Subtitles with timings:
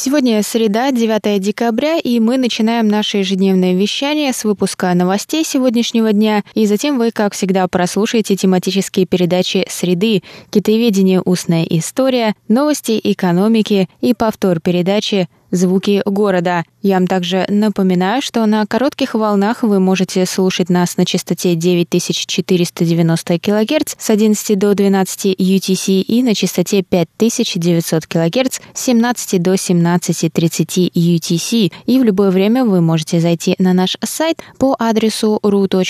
[0.00, 6.44] Сегодня среда, 9 декабря, и мы начинаем наше ежедневное вещание с выпуска новостей сегодняшнего дня,
[6.54, 11.20] и затем вы, как всегда, прослушаете тематические передачи «Среды», «Китаеведение.
[11.20, 16.64] Устная история», «Новости экономики» и повтор передачи звуки города.
[16.82, 23.38] Я вам также напоминаю, что на коротких волнах вы можете слушать нас на частоте 9490
[23.38, 30.92] кГц с 11 до 12 UTC и на частоте 5900 кГц с 17 до 17.30
[30.92, 31.72] UTC.
[31.86, 35.88] И в любое время вы можете зайти на наш сайт по адресу ru.rti.org.tw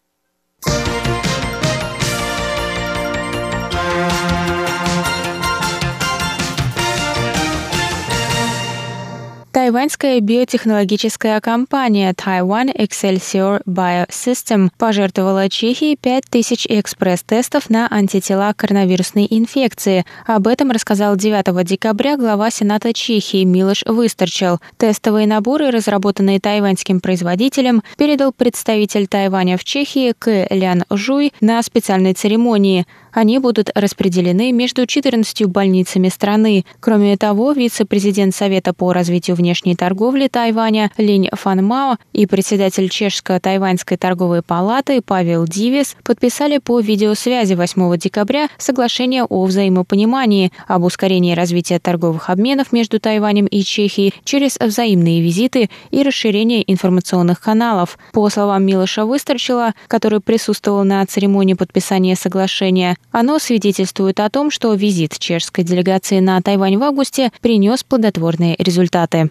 [9.64, 20.04] Тайваньская биотехнологическая компания Taiwan Excelsior Biosystem пожертвовала Чехии 5000 экспресс-тестов на антитела коронавирусной инфекции.
[20.28, 24.60] Об этом рассказал 9 декабря глава Сената Чехии Милош Выстарчел.
[24.76, 30.46] Тестовые наборы, разработанные тайваньским производителем, передал представитель Тайваня в Чехии К.
[30.50, 32.86] Лян Жуй на специальной церемонии.
[33.14, 36.66] Они будут распределены между 14 больницами страны.
[36.80, 44.42] Кроме того, вице-президент Совета по развитию внешней торговли Тайваня Линь Фанмао и председатель Чешско-Тайваньской торговой
[44.42, 52.32] палаты Павел Дивис подписали по видеосвязи 8 декабря соглашение о взаимопонимании об ускорении развития торговых
[52.32, 58.00] обменов между Тайванем и Чехией через взаимные визиты и расширение информационных каналов.
[58.12, 64.74] По словам Милоша Выстрчила, который присутствовал на церемонии подписания соглашения, оно свидетельствует о том, что
[64.74, 69.30] визит чешской делегации на Тайвань в августе принес плодотворные результаты.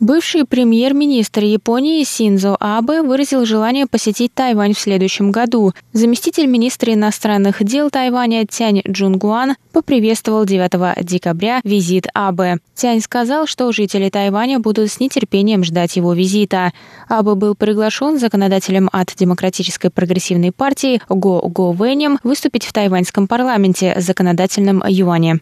[0.00, 5.72] Бывший премьер-министр Японии Синзо Абе выразил желание посетить Тайвань в следующем году.
[5.92, 12.58] Заместитель министра иностранных дел Тайваня Тянь Джунгуан поприветствовал 9 декабря визит Абе.
[12.76, 16.72] Тянь сказал, что жители Тайваня будут с нетерпением ждать его визита.
[17.08, 23.96] Абе был приглашен законодателем от Демократической прогрессивной партии Го Го Вэнем выступить в тайваньском парламенте
[23.98, 25.40] законодательном юане.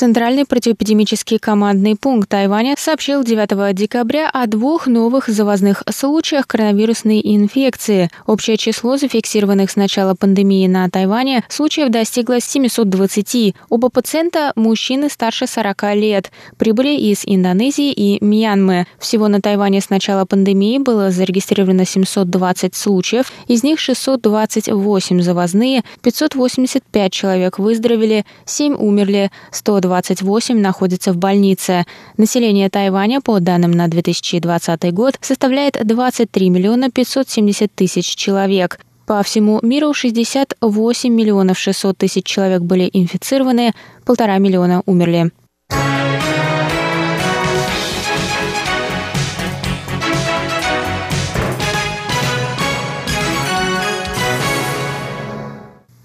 [0.00, 8.08] Центральный противоэпидемический командный пункт Тайваня сообщил 9 декабря о двух новых завозных случаях коронавирусной инфекции.
[8.24, 13.54] Общее число зафиксированных с начала пандемии на Тайване случаев достигло 720.
[13.68, 16.32] Оба пациента– мужчины старше 40 лет.
[16.56, 18.86] Прибыли из Индонезии и Мьянмы.
[18.98, 27.12] Всего на Тайване с начала пандемии было зарегистрировано 720 случаев, из них 628 завозные, 585
[27.12, 31.84] человек выздоровели, 7 умерли, 120 28 находится в больнице.
[32.16, 38.78] Население Тайваня, по данным на 2020 год, составляет 23 миллиона 570 тысяч человек.
[39.06, 43.72] По всему миру 68 миллионов 600 тысяч человек были инфицированы,
[44.04, 45.32] полтора миллиона умерли.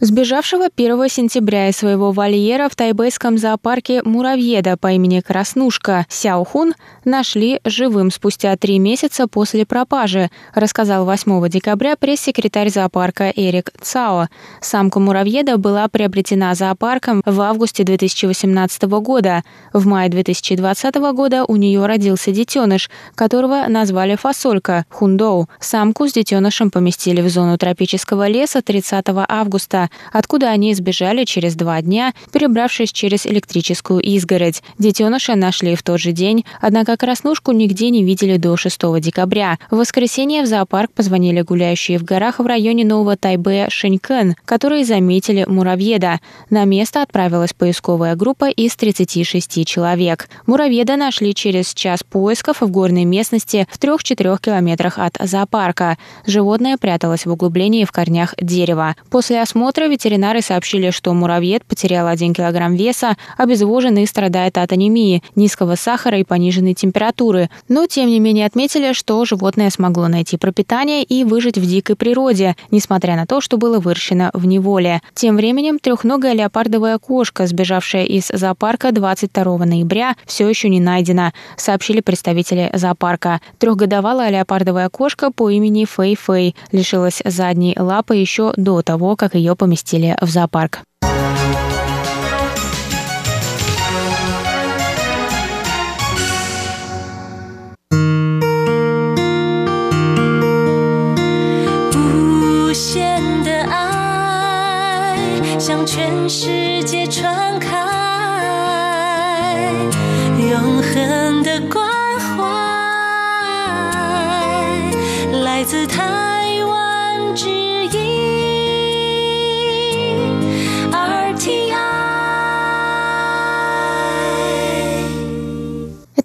[0.05, 6.75] Сбежавшего 1 сентября из своего вольера в тайбэйском зоопарке муравьеда по имени Краснушка Сяохун
[7.05, 14.27] нашли живым спустя три месяца после пропажи, рассказал 8 декабря пресс-секретарь зоопарка Эрик Цао.
[14.61, 19.41] Самка муравьеда была приобретена зоопарком в августе 2018 года.
[19.73, 25.49] В мае 2020 года у нее родился детеныш, которого назвали фасолька– Хундоу.
[25.59, 31.81] Самку с детенышем поместили в зону тропического леса 30 августа откуда они сбежали через два
[31.81, 34.61] дня, перебравшись через электрическую изгородь.
[34.79, 39.57] Детеныша нашли в тот же день, однако краснушку нигде не видели до 6 декабря.
[39.71, 45.45] В воскресенье в зоопарк позвонили гуляющие в горах в районе Нового Тайбэя Шэнькэн, которые заметили
[45.47, 46.19] муравьеда.
[46.49, 50.29] На место отправилась поисковая группа из 36 человек.
[50.45, 55.97] Муравьеда нашли через час поисков в горной местности в 3-4 километрах от зоопарка.
[56.25, 58.95] Животное пряталось в углублении в корнях дерева.
[59.09, 64.71] После осмотра осмотра ветеринары сообщили, что муравьед потерял 1 килограмм веса, обезвожен и страдает от
[64.71, 67.49] анемии, низкого сахара и пониженной температуры.
[67.69, 72.55] Но, тем не менее, отметили, что животное смогло найти пропитание и выжить в дикой природе,
[72.71, 75.01] несмотря на то, что было выращено в неволе.
[75.13, 82.01] Тем временем трехногая леопардовая кошка, сбежавшая из зоопарка 22 ноября, все еще не найдена, сообщили
[82.01, 83.39] представители зоопарка.
[83.59, 89.55] Трехгодовалая леопардовая кошка по имени Фэй Фэй лишилась задней лапы еще до того, как ее
[89.65, 90.83] поместили в зоопарк.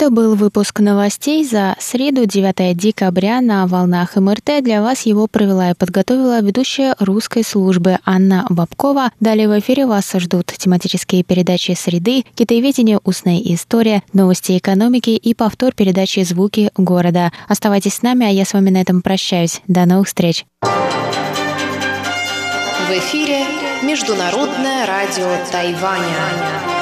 [0.00, 4.62] Это был выпуск новостей за среду 9 декабря на волнах МРТ.
[4.62, 9.10] Для вас его провела и подготовила ведущая русской службы Анна Бабкова.
[9.20, 12.98] Далее в эфире вас ждут тематические передачи «Среды», «Китаеведение.
[13.04, 17.30] Устная история», «Новости экономики» и повтор передачи «Звуки города».
[17.46, 19.60] Оставайтесь с нами, а я с вами на этом прощаюсь.
[19.68, 20.46] До новых встреч!
[20.62, 20.66] В
[22.90, 23.44] эфире
[23.82, 26.79] Международное радио Тайваня.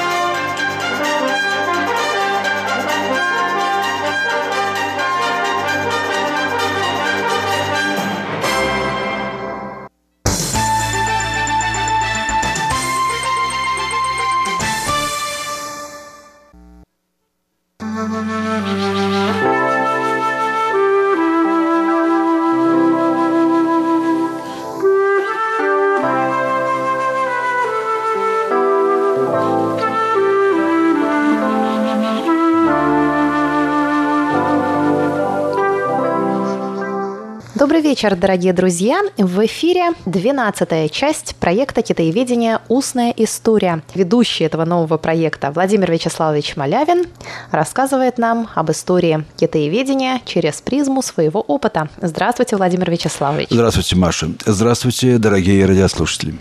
[37.59, 39.01] Добрый вечер, дорогие друзья!
[39.17, 42.59] В эфире 12 часть проекта «Китаеведение.
[42.69, 43.83] Устная история».
[43.93, 47.07] Ведущий этого нового проекта Владимир Вячеславович Малявин
[47.51, 51.89] рассказывает нам об истории китаеведения через призму своего опыта.
[52.01, 53.49] Здравствуйте, Владимир Вячеславович.
[53.51, 54.29] Здравствуйте, Маша.
[54.45, 56.35] Здравствуйте, дорогие радиослушатели.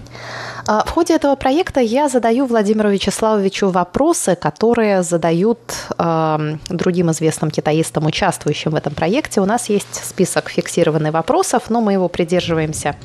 [0.71, 5.59] А, в ходе этого проекта я задаю Владимиру Вячеславовичу вопросы, которые задают
[5.97, 9.41] э, другим известным китаистам, участвующим в этом проекте.
[9.41, 12.97] У нас есть список фиксированных вопросов, но мы его придерживаемся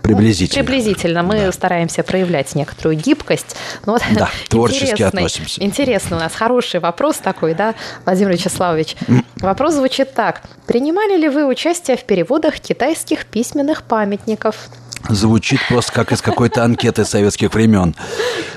[0.00, 0.62] Приблизительно.
[0.62, 1.22] Ну, приблизительно.
[1.22, 1.52] Мы да.
[1.52, 3.56] стараемся проявлять некоторую гибкость.
[3.84, 5.62] Но вот да, творчески относимся.
[5.62, 7.74] Интересно, у нас хороший вопрос такой, да,
[8.06, 8.96] Владимир Вячеславович.
[9.36, 10.42] Вопрос звучит так.
[10.66, 14.68] Принимали ли вы участие в переводах китайских письменных памятников?
[15.08, 17.94] Звучит просто как из какой-то анкеты советских времен.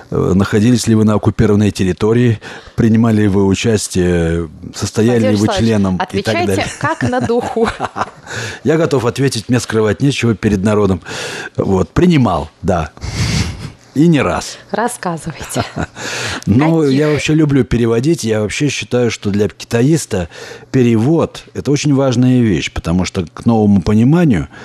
[0.10, 2.40] Находились ли вы на оккупированной территории?
[2.76, 4.50] Принимали ли вы участие?
[4.74, 6.00] Состояли ли вы членом?
[6.12, 6.66] И так далее.
[6.80, 7.68] как на духу.
[8.64, 11.02] Я готов ответить, мне скрывать нечего перед народом.
[11.58, 12.92] Вот, принимал, да.
[13.94, 14.58] И не раз.
[14.72, 15.64] Рассказывайте.
[16.50, 18.24] Ну, я вообще люблю переводить.
[18.24, 20.30] Я вообще считаю, что для китаиста
[20.72, 24.48] перевод– это очень важная вещь, потому что к новому пониманию–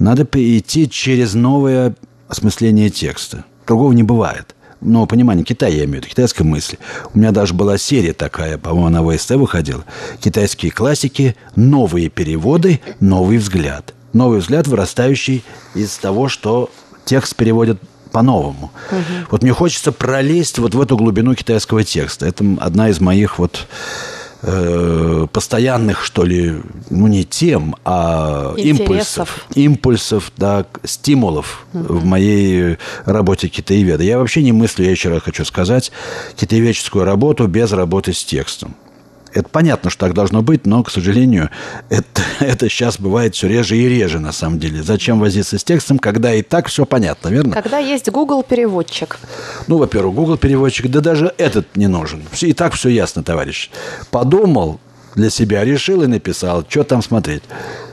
[0.00, 1.94] надо идти через новое
[2.26, 3.44] осмысление текста.
[3.66, 4.56] Другого не бывает.
[4.80, 6.78] Но понимание Китая, я имею в виду, китайской мысли.
[7.12, 9.84] У меня даже была серия такая, по-моему, она в ВСТ выходила.
[10.20, 13.94] Китайские классики, новые переводы, новый взгляд.
[14.14, 16.70] Новый взгляд, вырастающий из того, что
[17.04, 17.78] текст переводят
[18.10, 18.72] по-новому.
[18.90, 19.28] Угу.
[19.30, 22.26] Вот мне хочется пролезть вот в эту глубину китайского текста.
[22.26, 23.66] Это одна из моих вот
[24.42, 26.54] э, постоянных, что ли,
[26.88, 28.80] ну не тем, а Интересов.
[28.80, 31.94] импульсов, импульсов, да, стимулов угу.
[31.94, 34.02] в моей работе китаеведа.
[34.02, 35.92] Я вообще не мыслю, я еще раз хочу сказать,
[36.36, 38.74] китаеведческую работу без работы с текстом.
[39.32, 41.50] Это понятно, что так должно быть, но, к сожалению,
[41.88, 44.82] это, это сейчас бывает все реже и реже, на самом деле.
[44.82, 47.54] Зачем возиться с текстом, когда и так все понятно, верно?
[47.54, 49.18] Когда есть Google переводчик.
[49.66, 52.22] Ну, во-первых, Google переводчик, да даже этот не нужен.
[52.40, 53.70] И так все ясно, товарищ.
[54.10, 54.80] Подумал,
[55.14, 56.64] для себя решил и написал.
[56.68, 57.42] Что там смотреть?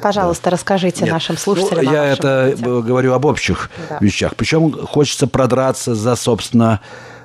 [0.02, 0.52] Пожалуйста, да.
[0.52, 1.14] расскажите Нет.
[1.14, 1.86] нашим слушателям.
[1.86, 2.64] Ну, я это опыте.
[2.64, 3.98] говорю об общих да.
[4.00, 4.36] вещах.
[4.36, 6.82] Причем хочется продраться за, собственно,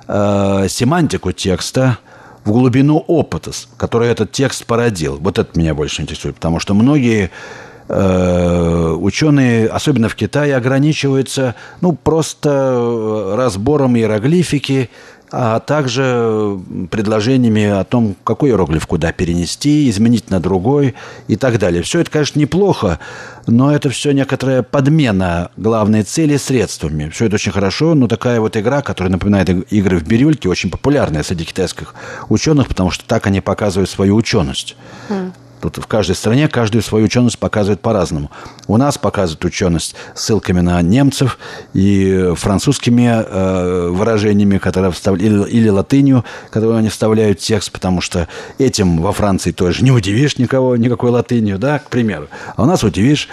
[0.07, 1.99] э, семантику текста,
[2.45, 5.17] в глубину опыта, который этот текст породил.
[5.17, 7.31] Вот это меня больше интересует, потому что многие
[7.87, 14.89] э, ученые, особенно в Китае, ограничиваются ну, просто разбором иероглифики
[15.35, 16.59] а также
[16.91, 20.93] предложениями о том, какой иероглиф куда перенести, изменить на другой
[21.27, 21.81] и так далее.
[21.81, 22.99] Все это, конечно, неплохо,
[23.47, 27.09] но это все некоторая подмена главной цели средствами.
[27.09, 31.23] Все это очень хорошо, но такая вот игра, которая напоминает игры в бирюльке, очень популярная
[31.23, 31.95] среди китайских
[32.29, 34.75] ученых, потому что так они показывают свою ученость.
[35.09, 35.31] Mm.
[35.63, 38.29] Тут в каждой стране каждую свою ученость показывает по-разному.
[38.67, 41.39] У нас показывают ученость ссылками на немцев
[41.73, 48.01] и французскими э, выражениями, которые вставляют, или, или латынью, которые они вставляют в текст, потому
[48.01, 48.27] что
[48.57, 52.27] этим во Франции тоже не удивишь никого, никакой латынью, да, к примеру.
[52.57, 53.29] А у нас удивишь.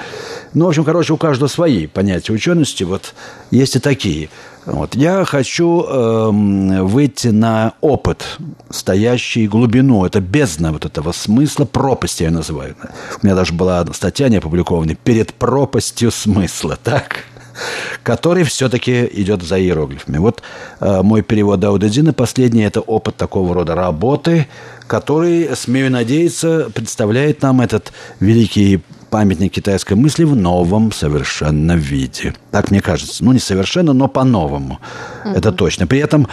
[0.54, 2.84] Ну, в общем, короче, у каждого свои понятия учености.
[2.84, 3.12] Вот
[3.50, 4.30] есть и такие–
[4.72, 4.94] вот.
[4.94, 6.30] Я хочу э,
[6.82, 8.38] выйти на опыт,
[8.70, 10.04] стоящий глубину.
[10.04, 12.76] Это бездна вот этого смысла, пропасти я называю.
[13.22, 16.78] У меня даже была статья не опубликованная «Перед пропастью смысла».
[16.90, 17.24] Так?
[18.02, 20.16] который все-таки идет за иероглифами.
[20.18, 20.42] Вот
[20.80, 24.46] э, мой перевод Даудедина последний– это опыт такого рода работы,
[24.86, 32.34] который, смею надеяться, представляет нам этот великий памятник китайской мысли в новом совершенно виде.
[32.50, 33.24] Так мне кажется.
[33.24, 34.78] Ну, не совершенно, но по-новому.
[35.24, 35.34] Угу.
[35.34, 35.86] Это точно.
[35.86, 36.28] При этом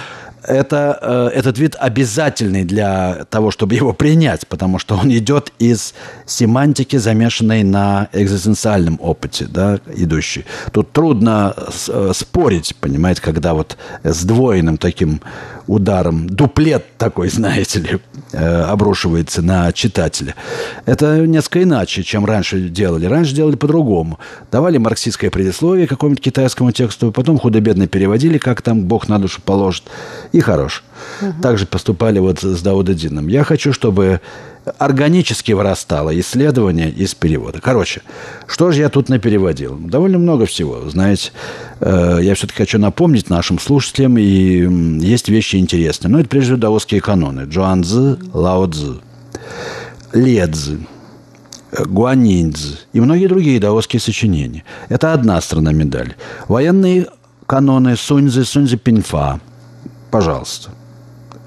[0.48, 5.94] это, э, этот вид обязательный для того, чтобы его принять, потому что он идет из
[6.26, 10.46] семантики, замешанной на экзистенциальном опыте, да, идущей.
[10.72, 11.54] Тут трудно
[11.88, 15.22] э, спорить, понимаете, когда вот с двойным таким
[15.68, 18.00] ударом, дуплет такой, знаете ли,
[18.32, 20.36] э, обрушивается на читателя.
[20.86, 23.06] Это несколько иначе, чем раньше делали.
[23.06, 24.20] Раньше делали по-другому.
[24.52, 29.84] Давали марксистское предисловие какому-нибудь китайскому тексту, потом худо-бедно переводили, как там Бог на душу положит,
[30.38, 30.84] и хорош.
[31.22, 31.42] Угу.
[31.42, 33.28] Так же поступали вот с Даудадином.
[33.28, 34.22] Я хочу, чтобы
[34.78, 37.60] органически вырастало исследование из перевода.
[37.62, 38.02] Короче,
[38.48, 39.78] что же я тут напереводил?
[39.78, 40.90] Довольно много всего.
[40.90, 41.32] Знаете,
[41.80, 46.12] э, я все-таки хочу напомнить нашим слушателям, и есть вещи интересные.
[46.12, 47.46] Но это прежде всего даосские каноны.
[47.48, 48.98] Джуанзы, Лао-цзы,
[50.14, 50.80] Ледзы,
[51.72, 54.64] Гуаниньцзы и многие другие даосские сочинения.
[54.90, 56.16] Это одна сторона медали.
[56.48, 57.08] Военные
[57.46, 59.40] каноны Суньзы, Суньзы Пинфа.
[60.12, 60.70] Пожалуйста.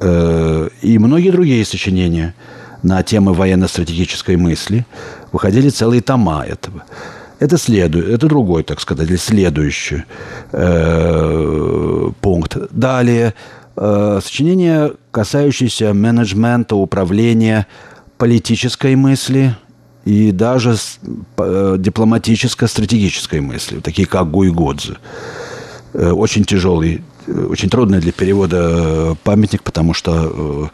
[0.00, 2.35] Э, и многие другие сочинения–
[2.83, 4.87] на темы военно-стратегической мысли.
[5.33, 6.85] Выходили целые тома этого.
[7.38, 10.05] Это следует, это другой, так сказать, следующий
[10.52, 12.57] э, пункт.
[12.71, 13.35] Далее
[13.76, 17.67] э, сочинения, касающиеся менеджмента, управления,
[18.19, 19.57] политической мысли
[20.05, 20.76] и даже
[21.38, 24.97] э, дипломатическо-стратегической мысли, такие как Гуйгодзе.
[25.95, 30.70] Э, очень тяжелый, очень трудный для перевода э, памятник, потому что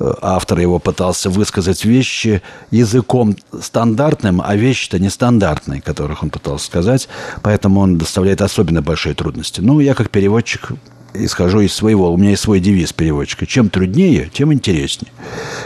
[0.00, 7.08] э, автор его пытался высказать вещи языком стандартным, а вещи-то нестандартные, которых он пытался сказать,
[7.42, 9.60] поэтому он доставляет особенно большие трудности.
[9.60, 10.70] Ну, я как переводчик
[11.14, 13.46] исхожу из своего, у меня есть свой девиз переводчика.
[13.46, 15.12] Чем труднее, тем интереснее.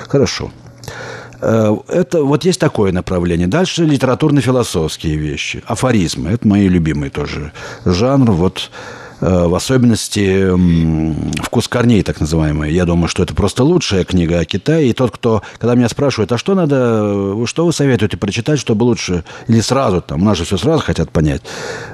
[0.09, 0.51] Хорошо.
[1.41, 3.49] Э, это вот есть такое направление.
[3.49, 6.31] Дальше литературно-философские вещи, афоризмы.
[6.31, 7.53] Это мои любимые тоже
[7.85, 8.31] жанр.
[8.31, 8.71] Вот
[9.23, 10.51] в особенности
[11.43, 12.73] «Вкус корней», так называемый.
[12.73, 14.91] Я думаю, что это просто лучшая книга о Китае.
[14.91, 19.23] И тот, кто, когда меня спрашивает, а что надо, что вы советуете прочитать, чтобы лучше,
[19.47, 21.43] или сразу, там, у нас же все сразу хотят понять,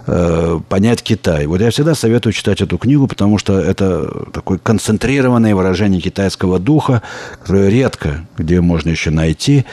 [0.07, 1.47] э, понять Китай.
[1.47, 7.03] Вот я всегда советую читать эту книгу, потому что это такое концентрированное выражение китайского духа,
[7.43, 9.65] которое редко где можно еще найти.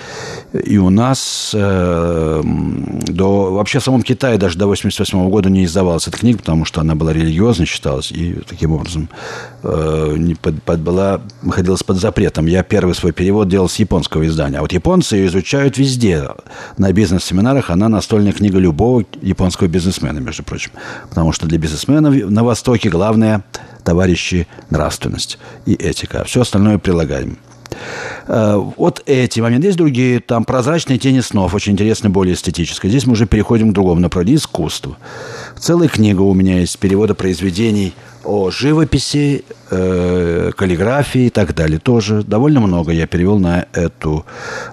[0.54, 6.08] И у нас э, до, вообще в самом Китае даже до 88 года не издавалась
[6.08, 9.10] эта книга, потому что она была религиозной религиозной считалась и таким образом
[9.64, 12.48] э, не под, под, была, находилась под запретом.
[12.48, 14.58] Я первый свой перевод делал с японского издания.
[14.58, 16.30] А вот японцы ее изучают везде.
[16.78, 20.72] На бизнес-семинарах она настольная книга любого японского бизнесмена, между прочим.
[21.10, 23.44] Потому что для бизнесмена на Востоке главное,
[23.84, 26.22] товарищи, нравственность и этика.
[26.22, 27.38] А все остальное прилагаем.
[28.28, 29.68] Э, вот эти моменты.
[29.68, 32.90] Есть другие, там прозрачные тени снов, очень интересно, более эстетическое.
[32.90, 34.98] Здесь мы уже переходим к другому направлению, искусству.
[35.60, 41.80] Целая книга у меня есть перевода произведений о живописи, э, каллиграфии и так далее.
[41.80, 44.26] Тоже довольно много я перевел на эту,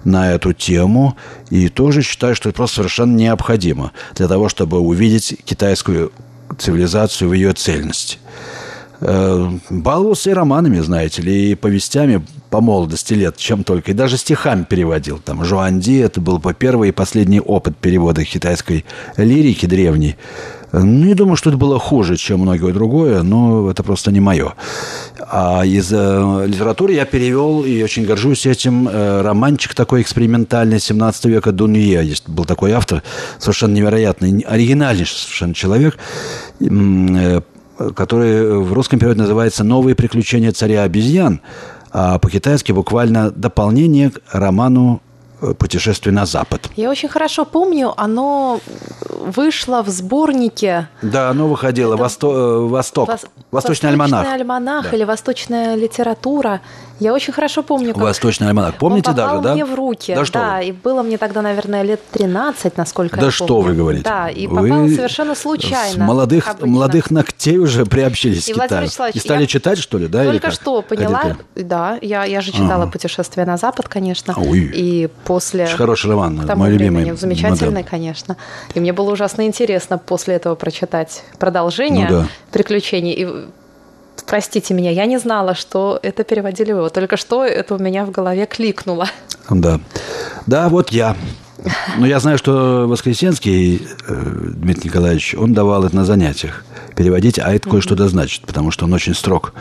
[0.04, 1.16] на эту тему.
[1.50, 6.12] И тоже считаю, что это просто совершенно необходимо для того, чтобы увидеть китайскую
[6.58, 8.18] цивилизацию в ее цельности.
[9.04, 13.90] Э, баловался и романами, знаете ли, и повестями по молодости лет, чем только.
[13.90, 15.18] И даже стихами переводил.
[15.18, 18.84] Там Жуанди, это был по первый и последний опыт перевода китайской
[19.16, 20.16] лирики древней.
[20.72, 24.54] Ну, не думаю, что это было хуже, чем многое другое, но это просто не мое.
[25.20, 31.26] А из э, литературы я перевел, и очень горжусь этим, э, романчик такой экспериментальный 17
[31.26, 32.06] века Дунье.
[32.06, 33.02] Есть, был такой автор,
[33.38, 35.98] совершенно невероятный, оригинальный совершенно человек,
[36.60, 37.40] э,
[37.90, 41.40] который в русском переводе называется «Новые приключения царя обезьян»,
[41.90, 45.02] а по-китайски буквально дополнение к роману
[45.58, 46.70] путешествие на Запад.
[46.76, 48.60] Я очень хорошо помню, оно
[49.22, 50.88] вышло в сборнике.
[51.02, 51.94] Да, оно выходило.
[51.94, 52.02] Это...
[52.02, 52.32] Восто...
[52.32, 53.08] Э, Восток.
[53.08, 53.26] Вос...
[53.50, 54.20] Восточный альманах.
[54.20, 54.96] Восточный альманах да.
[54.96, 56.60] или восточная литература.
[56.98, 58.76] Я очень хорошо помню, как Восточный альманах.
[58.76, 59.54] Помните он даже, да?
[59.54, 60.14] мне в руки.
[60.14, 63.74] Да, что да и было мне тогда, наверное, лет 13, насколько да я что вы
[63.74, 64.04] говорите?
[64.04, 65.94] Да, и попал совершенно случайно.
[65.94, 68.88] С молодых, молодых ногтей уже приобщились и, к Китаю.
[69.12, 70.24] И стали читать, что ли, да?
[70.24, 71.36] Только что поняла.
[71.56, 72.92] Да, я, я же читала ага.
[72.92, 74.34] «Путешествие на Запад», конечно.
[74.36, 74.70] Ой.
[74.72, 75.64] И после...
[75.64, 77.16] Очень хороший роман, мой любимый.
[77.16, 77.88] Замечательный, модел.
[77.88, 78.36] конечно.
[78.74, 82.28] И мне было ужасно интересно после этого прочитать продолжение ну, да.
[82.50, 83.12] приключений.
[83.12, 83.28] И
[84.26, 86.90] простите меня, я не знала, что это переводили вы.
[86.90, 89.06] Только что это у меня в голове кликнуло.
[89.48, 89.80] Да.
[90.46, 91.16] Да, вот я.
[91.96, 94.24] Но я знаю, что Воскресенский э,
[94.54, 96.62] Дмитрий Николаевич, он давал это на занятиях
[96.94, 99.54] переводить, а это кое-что да значит, потому что он очень строг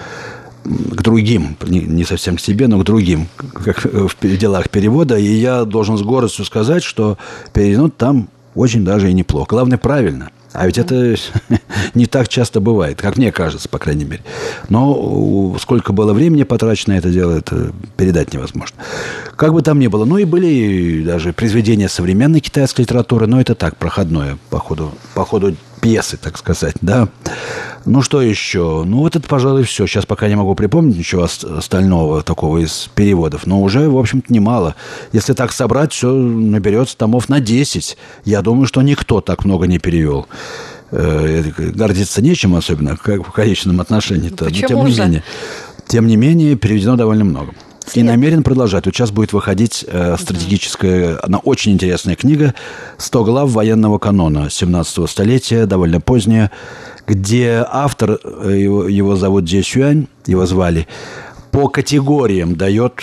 [0.63, 5.17] к другим, не совсем к себе, но к другим, как в делах перевода.
[5.17, 7.17] И я должен с гордостью сказать, что
[7.53, 9.49] перевод там очень даже и неплохо.
[9.49, 11.15] Главное, правильно– а ведь это
[11.93, 14.23] не так часто бывает, как мне кажется, по крайней мере.
[14.69, 18.77] Но сколько было времени потрачено на это дело, это передать невозможно.
[19.35, 20.05] Как бы там ни было.
[20.05, 25.25] Ну и были даже произведения современной китайской литературы, но это так, проходное по ходу, по
[25.25, 27.09] ходу пьесы, так сказать, да.
[27.85, 28.83] Ну, что еще?
[28.85, 29.87] Ну, вот это, пожалуй, все.
[29.87, 33.47] Сейчас пока не могу припомнить ничего остального такого из переводов.
[33.47, 34.75] Но уже, в общем-то, немало.
[35.13, 37.97] Если так собрать, все наберется томов на 10.
[38.25, 40.27] Я думаю, что никто так много не перевел.
[40.91, 44.45] Э, гордиться нечем, особенно в количественном отношении-то.
[44.45, 45.23] Но, тем не менее,
[45.87, 47.53] тем не менее, переведено довольно много.
[47.93, 48.85] И намерен продолжать.
[48.85, 52.53] Вот сейчас будет выходить э, стратегическая, она очень интересная книга
[52.97, 56.51] «100 глав военного канона 17 столетия», довольно поздняя,
[57.05, 60.87] где автор, э, его, его зовут Дзе Сюань, его звали,
[61.51, 63.01] по категориям дает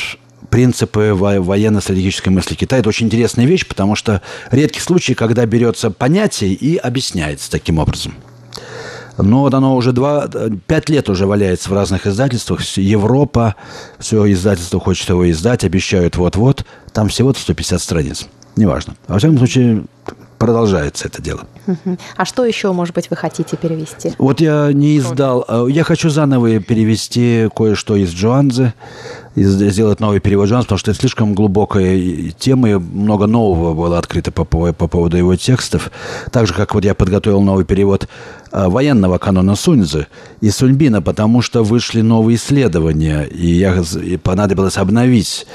[0.48, 2.80] принципы военно-стратегической мысли Китая.
[2.80, 8.14] Это очень интересная вещь, потому что редкий случай, когда берется понятие и объясняется таким образом.
[9.18, 10.28] Но вот оно уже два,
[10.66, 12.60] пять лет уже валяется в разных издательствах.
[12.76, 13.56] Европа,
[13.98, 16.64] все издательство хочет его издать, обещают вот-вот.
[16.92, 18.28] Там всего-то 150 страниц.
[18.56, 18.94] Неважно.
[19.06, 19.84] Во всяком случае,
[20.38, 21.42] продолжается это дело.
[22.16, 24.12] А что еще, может быть, вы хотите перевести?
[24.18, 25.44] Вот я не издал.
[25.46, 28.72] А, я хочу заново перевести кое-что из Джоанзы,
[29.36, 34.32] сделать новый перевод Джоанзы, потому что это слишком глубокая тема, и много нового было открыто
[34.32, 35.90] по, по, по поводу его текстов.
[36.30, 38.08] Так же, как вот я подготовил новый перевод
[38.50, 40.06] а, военного канона Суньзы
[40.40, 45.46] и Суньбина, потому что вышли новые исследования, и я и понадобилось обновить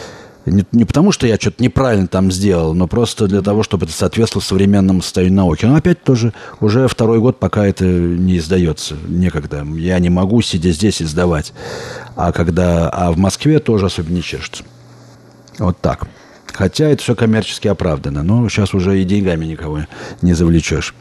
[0.45, 3.93] не, не потому, что я что-то неправильно там сделал, но просто для того, чтобы это
[3.93, 5.65] соответствовало современному состоянию науки.
[5.65, 8.95] Но опять тоже уже второй год, пока это не издается.
[9.07, 9.65] Некогда.
[9.75, 11.53] Я не могу, сидя здесь, издавать.
[12.15, 12.89] А когда...
[12.89, 14.63] А в Москве тоже особенно не чешется.
[15.59, 16.07] Вот так.
[16.53, 18.23] Хотя это все коммерчески оправдано.
[18.23, 19.81] Но сейчас уже и деньгами никого
[20.21, 20.93] не завлечешь.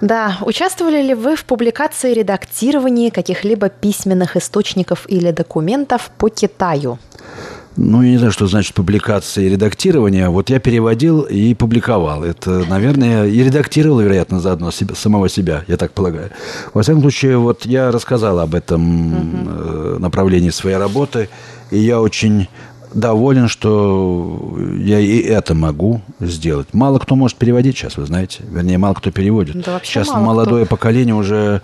[0.00, 6.98] Да, участвовали ли вы в публикации и редактировании каких-либо письменных источников или документов по Китаю?
[7.76, 10.28] Ну, я не знаю, что значит публикация и редактирование.
[10.28, 12.22] Вот я переводил и публиковал.
[12.22, 16.30] Это, наверное, и редактировал, вероятно, заодно себя, самого себя, я так полагаю.
[16.72, 19.98] Во всяком случае, вот я рассказал об этом угу.
[19.98, 21.28] направлении своей работы,
[21.70, 22.48] и я очень
[22.94, 26.72] доволен, что я и это могу сделать.
[26.72, 28.42] Мало кто может переводить сейчас, вы знаете.
[28.48, 29.60] Вернее, мало кто переводит.
[29.62, 30.76] Да, сейчас молодое кто.
[30.76, 31.60] поколение уже,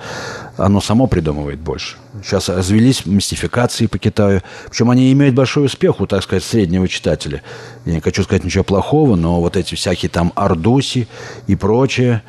[0.57, 1.97] оно само придумывает больше.
[2.23, 4.43] Сейчас развелись мистификации по Китаю.
[4.69, 7.43] Причем они имеют большой успех у, так сказать, среднего читателя.
[7.87, 11.09] Я не хочу сказать ничего плохого, но вот эти всякие там ардуси
[11.47, 12.23] и прочее,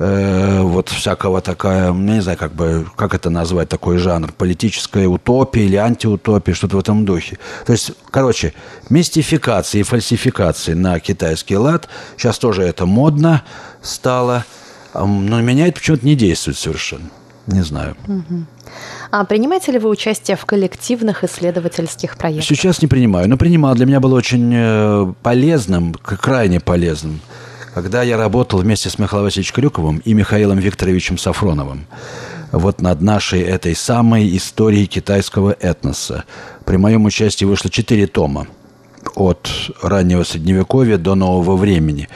[0.00, 5.06] э, вот всякого такая, ну, не знаю, как бы, как это назвать, такой жанр, политическая
[5.06, 7.38] утопия или антиутопия, что-то в этом духе.
[7.66, 8.54] То есть, короче,
[8.88, 13.42] мистификации и фальсификации на китайский лад, сейчас тоже это модно
[13.82, 14.44] стало,
[14.94, 17.10] но меня это почему-то не действует совершенно.
[17.46, 17.96] Не знаю.
[18.06, 18.44] Угу.
[19.10, 22.46] А принимаете ли вы участие в коллективных исследовательских проектах?
[22.46, 23.74] Сейчас не принимаю, но принимал.
[23.74, 27.20] Для меня было очень э, полезным, крайне полезным
[27.74, 31.86] когда я работал вместе с Михаилом Васильевичем Крюковым и Михаилом Викторовичем Сафроновым
[32.52, 36.24] вот над нашей этой самой историей китайского этноса.
[36.64, 38.46] При моем участии вышло четыре тома
[39.14, 39.48] от
[39.82, 42.08] раннего средневековья до нового времени.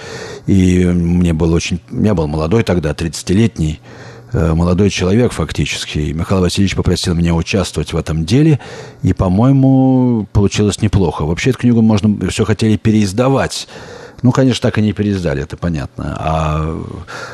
[0.46, 1.80] И мне было очень...
[1.90, 3.80] Я был молодой тогда, 30-летний,
[4.32, 5.98] э, молодой человек фактически.
[5.98, 8.60] И Михаил Васильевич попросил меня участвовать в этом деле,
[9.02, 11.24] и, по-моему, получилось неплохо.
[11.24, 13.68] Вообще эту книгу можно все хотели переиздавать,
[14.22, 16.16] ну, конечно, так и не переиздали, это понятно.
[16.18, 16.82] А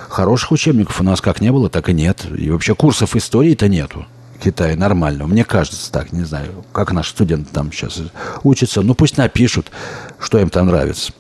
[0.09, 2.27] хороших учебников у нас как не было, так и нет.
[2.37, 4.07] И вообще курсов истории-то нету.
[4.43, 5.27] Китае нормально.
[5.27, 8.01] Мне кажется так, не знаю, как наши студенты там сейчас
[8.43, 8.83] учатся.
[8.83, 9.71] Ну, пусть напишут,
[10.19, 11.13] что им там нравится.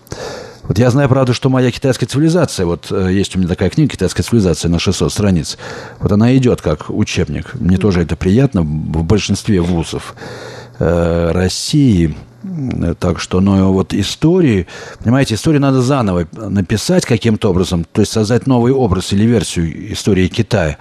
[0.62, 3.90] Вот я знаю, правда, что моя китайская цивилизация, вот э, есть у меня такая книга
[3.90, 5.58] «Китайская цивилизация» на 600 страниц,
[5.98, 7.54] вот она идет как учебник.
[7.54, 10.14] Мне тоже это приятно в большинстве вузов
[10.78, 12.16] э, России–
[12.98, 14.66] так что, ну, вот истории,
[15.02, 20.28] понимаете, историю надо заново написать каким-то образом, то есть создать новый образ или версию истории
[20.28, 20.78] Китая.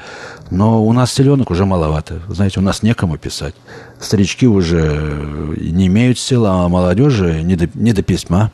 [0.52, 2.22] Но у нас селенок уже маловато.
[2.30, 3.56] Знаете, у нас некому писать.
[4.00, 8.52] Старички уже не имеют сил, а молодежи не до, не до письма.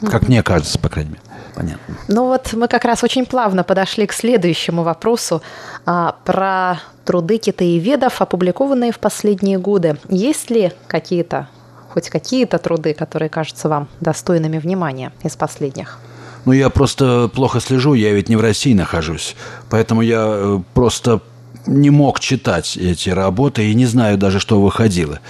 [0.00, 1.22] Как мне кажется, по крайней мере.
[1.54, 1.94] Понятно.
[2.08, 5.40] Ну вот мы как раз очень плавно подошли к следующему вопросу
[5.86, 9.96] а, про труды китаеведов, опубликованные в последние годы.
[10.08, 11.48] Есть ли какие-то
[11.94, 15.98] хоть какие-то труды, которые кажутся вам достойными внимания из последних?
[16.44, 19.36] Ну, я просто плохо слежу, я ведь не в России нахожусь.
[19.70, 21.20] Поэтому я э, просто
[21.66, 25.20] не мог читать эти работы и не знаю даже, что выходило.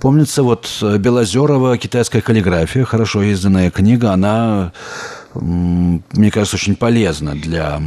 [0.00, 4.72] Помнится, вот э, Белозерова «Китайская каллиграфия», хорошо изданная книга, она,
[5.34, 7.80] мне кажется, очень полезна для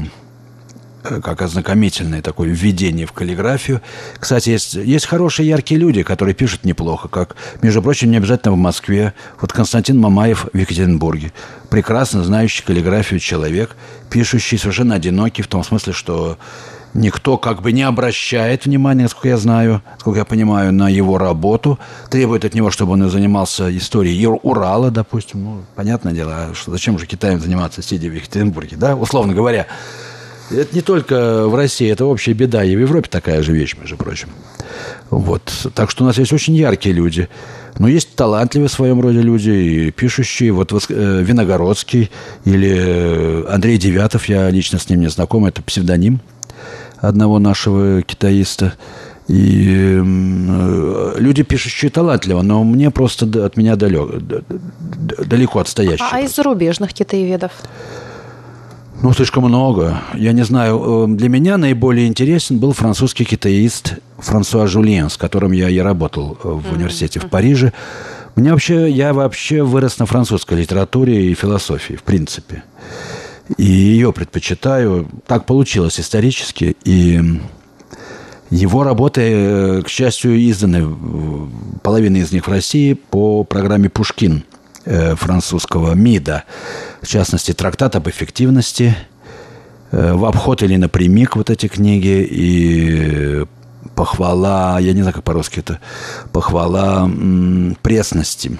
[1.01, 3.81] как ознакомительное такое введение в каллиграфию.
[4.19, 8.57] Кстати, есть, есть хорошие, яркие люди, которые пишут неплохо, как, между прочим, не обязательно в
[8.57, 9.13] Москве.
[9.39, 11.33] Вот Константин Мамаев в Екатеринбурге.
[11.69, 13.75] Прекрасно знающий каллиграфию человек,
[14.09, 16.37] пишущий совершенно одинокий, в том смысле, что
[16.93, 21.79] никто как бы не обращает внимания, насколько я знаю, насколько я понимаю, на его работу,
[22.09, 25.43] требует от него, чтобы он занимался историей Урала, допустим.
[25.43, 29.67] Ну, понятное дело, а что зачем же Китаем заниматься, сидя в Екатеринбурге, да, условно говоря.
[30.51, 32.63] Это не только в России, это общая беда.
[32.63, 34.29] И в Европе такая же вещь, между прочим.
[35.09, 35.67] Вот.
[35.73, 37.29] Так что у нас есть очень яркие люди.
[37.77, 40.51] Но есть талантливые в своем роде люди, и пишущие.
[40.51, 42.11] Вот э, Виногородский
[42.45, 46.19] или э, Андрей Девятов, я лично с ним не знаком, это псевдоним
[46.97, 48.73] одного нашего китаиста.
[49.27, 54.19] И э, люди пишущие талантливо, но мне просто от меня далеко,
[55.25, 56.07] далеко отстоящие.
[56.11, 57.51] А из зарубежных китаеведов?
[59.01, 59.99] Ну, слишком много.
[60.13, 61.05] Я не знаю.
[61.05, 66.37] Э, для меня наиболее интересен был французский китаист Франсуа Жульен, с которым я и работал
[66.43, 67.73] э, в университете в Париже.
[68.35, 72.63] Мне вообще, я вообще вырос на французской литературе и философии, в принципе.
[73.57, 75.07] И ее предпочитаю.
[75.25, 76.77] Так получилось исторически.
[76.85, 77.19] И
[78.51, 80.87] его работы, э, к счастью, изданы,
[81.81, 84.43] половина из них в России, по программе «Пушкин»
[84.85, 86.43] французского МИДа
[87.01, 88.95] в частности, трактат об эффективности,
[89.91, 93.45] э, в обход или напрямик вот эти книги, и
[93.95, 95.79] похвала, я не знаю, как по-русски это,
[96.31, 98.57] похвала м, пресности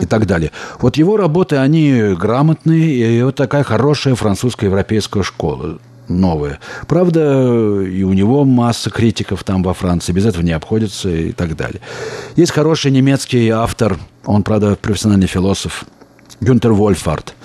[0.00, 0.52] и так далее.
[0.80, 5.78] Вот его работы, они грамотные, и вот такая хорошая французская европейская школа
[6.08, 6.58] новая.
[6.86, 11.56] Правда, и у него масса критиков там во Франции, без этого не обходится и так
[11.56, 11.80] далее.
[12.36, 15.84] Есть хороший немецкий автор, он, правда, профессиональный философ,
[16.40, 17.34] Гюнтер Вольфард–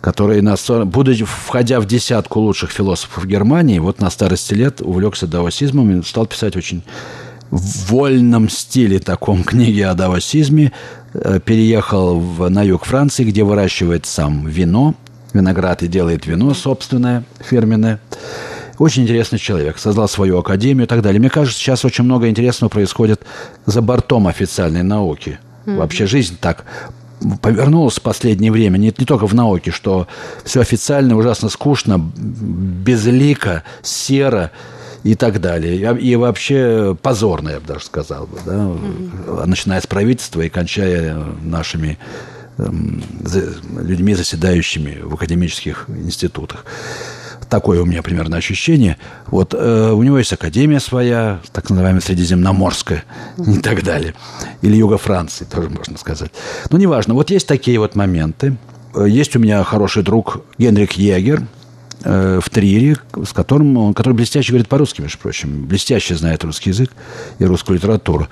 [0.00, 5.98] который, на, будучи, входя в десятку лучших философов Германии, вот на старости лет увлекся даосизмом
[5.98, 6.82] и стал писать очень
[7.50, 10.72] в вольном стиле таком книги о даосизме.
[11.14, 14.94] Э, переехал в, на юг Франции, где выращивает сам вино,
[15.32, 18.00] виноград и делает вино собственное, фирменное.
[18.78, 19.78] Очень интересный человек.
[19.78, 21.18] Создал свою академию и так далее.
[21.18, 23.22] Мне кажется, сейчас очень много интересного происходит
[23.66, 25.38] за бортом официальной науки.
[25.66, 26.64] Вообще жизнь так
[27.42, 30.06] повернулось в последнее время, не, не только в науке, что
[30.44, 34.52] все официально ужасно скучно, безлико, серо
[35.02, 35.98] и так далее.
[36.00, 38.52] И вообще позорно, я бы даже сказал бы, да?
[38.52, 39.46] mm-hmm.
[39.46, 41.98] начиная с правительства и кончая нашими
[42.58, 46.64] людьми, заседающими в академических институтах.
[47.48, 48.98] такое у меня примерно ощущение.
[49.28, 53.04] Вот э, у него есть академия своя, так называемая Средиземноморская
[53.38, 54.14] и так далее.
[54.60, 56.30] Или Юга Франции, тоже можно сказать.
[56.70, 57.14] Но неважно.
[57.14, 58.56] Вот есть такие вот моменты.
[58.94, 61.46] Э, есть у меня хороший друг Генрик Егер,
[62.04, 66.70] э, в Триере, с которым он, который блестяще говорит по-русски, между прочим, блестяще знает русский
[66.70, 66.90] язык
[67.38, 68.28] и русскую литературу.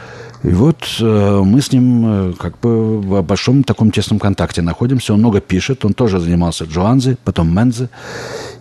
[0.47, 5.13] И вот э, мы с ним э, как бы в большом таком тесном контакте находимся.
[5.13, 7.89] Он много пишет, он тоже занимался Джоанзе, потом Мензе.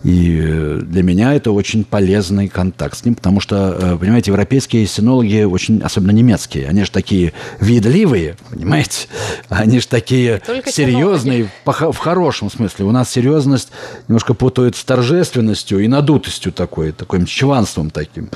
[0.02, 4.84] И э, для меня это очень полезный контакт с ним, потому что, э, понимаете, европейские
[4.88, 9.06] синологи очень, особенно немецкие, они же такие видливые, понимаете?
[9.48, 12.86] Они же такие Только серьезные, в хорошем смысле.
[12.86, 13.68] У нас серьезность
[14.08, 18.28] немножко путают с торжественностью и надутостью такой, таким чванством таким.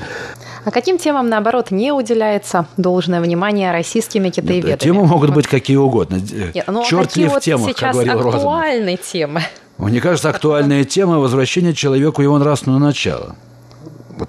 [0.63, 4.77] А каким темам, наоборот, не уделяется должное внимание российскими китаеведами?
[4.77, 6.21] Темы могут быть какие угодно.
[6.53, 9.01] Нет, ну, Черт ли в вот темах, как говорил актуальные Розанов.
[9.01, 9.41] темы?
[9.77, 13.35] Мне кажется, актуальная тема возвращения человеку его нравственного начала.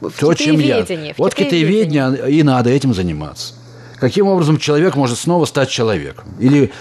[0.00, 0.86] Вот то, чем я.
[1.18, 3.54] Вот китаеведение, и надо этим заниматься.
[4.02, 6.24] Каким образом человек может снова стать человеком?
[6.40, 6.72] Или,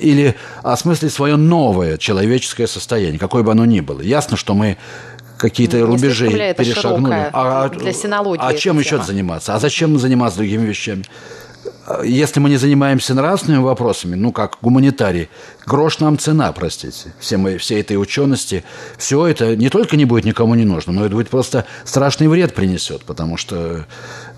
[0.00, 4.00] или осмыслить свое новое человеческое состояние, какое бы оно ни было.
[4.00, 4.76] Ясно, что мы
[5.44, 7.28] какие-то рубежи перешагнули.
[7.32, 9.54] А, для синологии а чем еще заниматься?
[9.54, 11.04] А зачем заниматься другими вещами?
[12.02, 15.28] если мы не занимаемся нравственными вопросами, ну, как гуманитарий,
[15.66, 18.64] грош нам цена, простите, все, мы, все этой учености,
[18.96, 22.54] все это не только не будет никому не нужно, но это будет просто страшный вред
[22.54, 23.86] принесет, потому что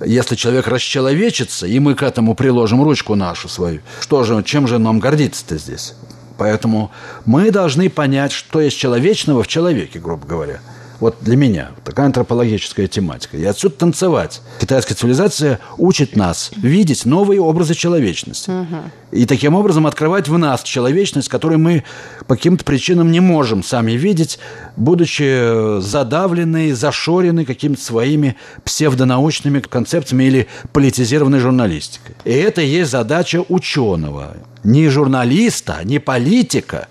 [0.05, 4.79] если человек расчеловечится, и мы к этому приложим ручку нашу свою, что же, чем же
[4.79, 5.95] нам гордиться-то здесь?
[6.39, 6.91] Поэтому
[7.25, 10.61] мы должны понять, что есть человечного в человеке, грубо говоря–
[11.01, 13.37] вот для меня такая антропологическая тематика.
[13.37, 14.41] И отсюда танцевать.
[14.61, 18.51] Китайская цивилизация учит нас видеть новые образы человечности.
[18.51, 18.77] Угу.
[19.13, 21.85] И таким образом открывать в нас человечность, которую мы
[22.27, 24.39] по каким-то причинам не можем сами видеть,
[24.77, 32.15] будучи задавлены, зашорены какими-то своими псевдонаучными концепциями или политизированной журналистикой.
[32.25, 34.37] И это и есть задача ученого.
[34.65, 36.89] Не журналиста, не политика,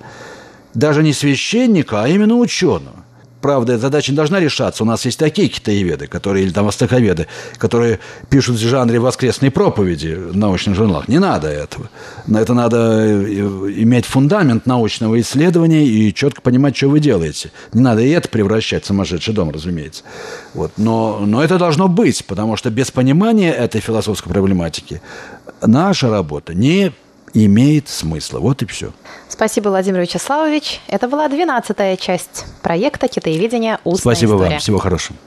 [0.74, 3.05] даже не священника, а именно ученого
[3.46, 4.82] правда, эта задача не должна решаться.
[4.82, 7.28] У нас есть такие китаеведы, которые, или там востоковеды,
[7.58, 11.08] которые пишут в жанре воскресной проповеди в научных журналах.
[11.08, 11.92] Не надо этого.
[12.26, 13.24] На это надо э,
[13.84, 17.52] иметь фундамент научного исследования и четко понимать, что вы делаете.
[17.72, 20.02] Не надо и это превращать в сумасшедший дом, разумеется.
[20.56, 20.72] Вот.
[20.78, 25.04] Но, но это должно быть, потому что без понимания этой философской проблематики
[25.62, 26.94] наша работа не
[27.36, 28.40] имеет смысла.
[28.40, 28.92] Вот и все.
[29.28, 30.80] Спасибо, Владимир Вячеславович.
[30.88, 33.80] Это была двенадцатая часть проекта «Китаеведение.
[33.84, 34.50] Устная Спасибо история.
[34.52, 34.60] вам.
[34.60, 35.18] Всего хорошего.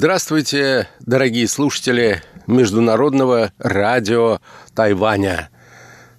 [0.00, 4.38] Здравствуйте, дорогие слушатели Международного радио
[4.72, 5.50] Тайваня.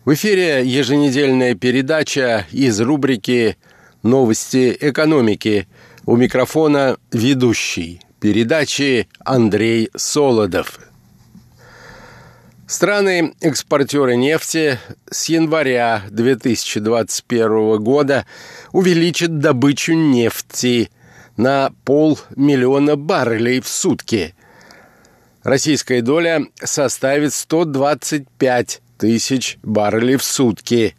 [0.03, 3.55] В эфире еженедельная передача из рубрики
[4.03, 5.69] «Новости экономики».
[6.05, 10.77] У микрофона ведущий передачи Андрей Солодов.
[12.67, 14.77] Страны-экспортеры нефти
[15.09, 18.25] с января 2021 года
[18.73, 20.91] увеличат добычу нефти–
[21.39, 24.35] на полмиллиона баррелей в сутки.
[25.41, 30.97] Российская доля составит 125 тысяч баррелей в сутки.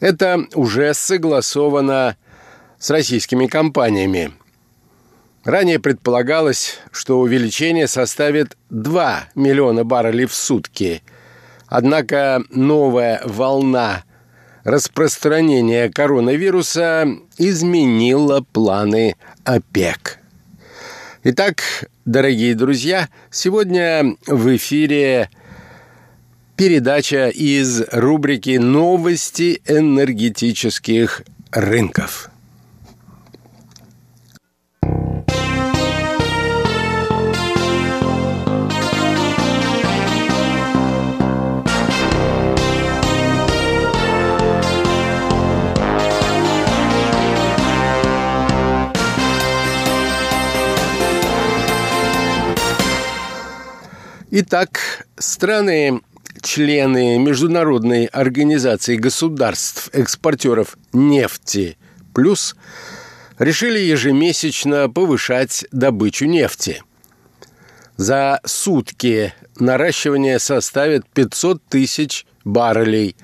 [0.00, 2.16] Это уже согласовано
[2.78, 4.32] с российскими компаниями.
[5.44, 11.02] Ранее предполагалось, что увеличение составит 2 миллиона баррелей в сутки.
[11.66, 14.04] Однако новая волна
[14.64, 17.06] распространения коронавируса
[17.38, 20.18] изменила планы ОПЕК.
[21.22, 21.62] Итак,
[22.04, 25.30] дорогие друзья, сегодня в эфире
[26.56, 32.30] передача из рубрики «Новости энергетических рынков».
[54.36, 56.00] Итак, страны
[56.42, 61.78] члены Международной организации государств-экспортеров нефти
[62.12, 62.56] «Плюс»
[63.38, 66.82] решили ежемесячно повышать добычу нефти.
[67.96, 73.14] За сутки наращивание составит 500 тысяч баррелей.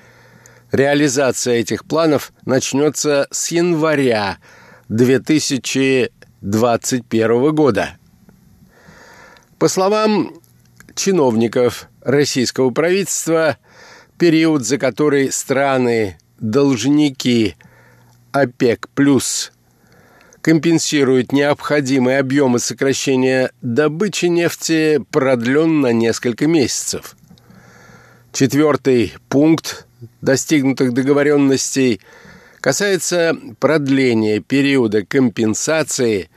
[0.71, 4.37] Реализация этих планов начнется с января
[4.87, 7.97] 2021 года.
[9.59, 10.40] По словам
[10.95, 13.57] чиновников российского правительства,
[14.17, 17.55] период, за который страны-должники
[18.31, 19.51] ОПЕК плюс
[20.41, 27.15] компенсируют необходимые объемы сокращения добычи нефти, продлен на несколько месяцев.
[28.33, 29.85] Четвертый пункт
[30.21, 32.01] достигнутых договоренностей
[32.59, 36.29] касается продления периода компенсации,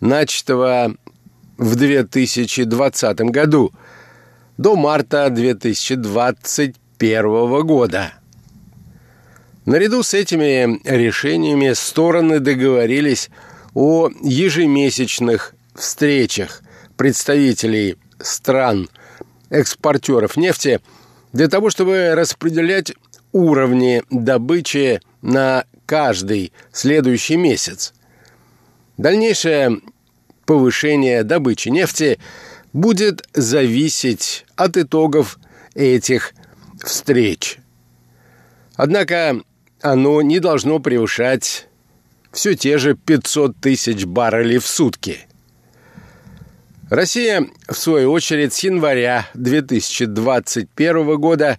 [0.00, 0.96] начатого
[1.58, 3.72] в 2020 году
[4.60, 8.12] до марта 2021 года.
[9.64, 13.30] Наряду с этими решениями стороны договорились
[13.72, 16.60] о ежемесячных встречах
[16.98, 18.90] представителей стран
[19.48, 20.80] экспортеров нефти
[21.32, 22.92] для того, чтобы распределять
[23.32, 27.94] уровни добычи на каждый следующий месяц.
[28.98, 29.80] Дальнейшее
[30.44, 32.18] повышение добычи нефти
[32.72, 35.38] будет зависеть от итогов
[35.74, 36.34] этих
[36.82, 37.58] встреч.
[38.76, 39.40] Однако
[39.80, 41.68] оно не должно превышать
[42.32, 45.20] все те же 500 тысяч баррелей в сутки.
[46.88, 51.58] Россия, в свою очередь, с января 2021 года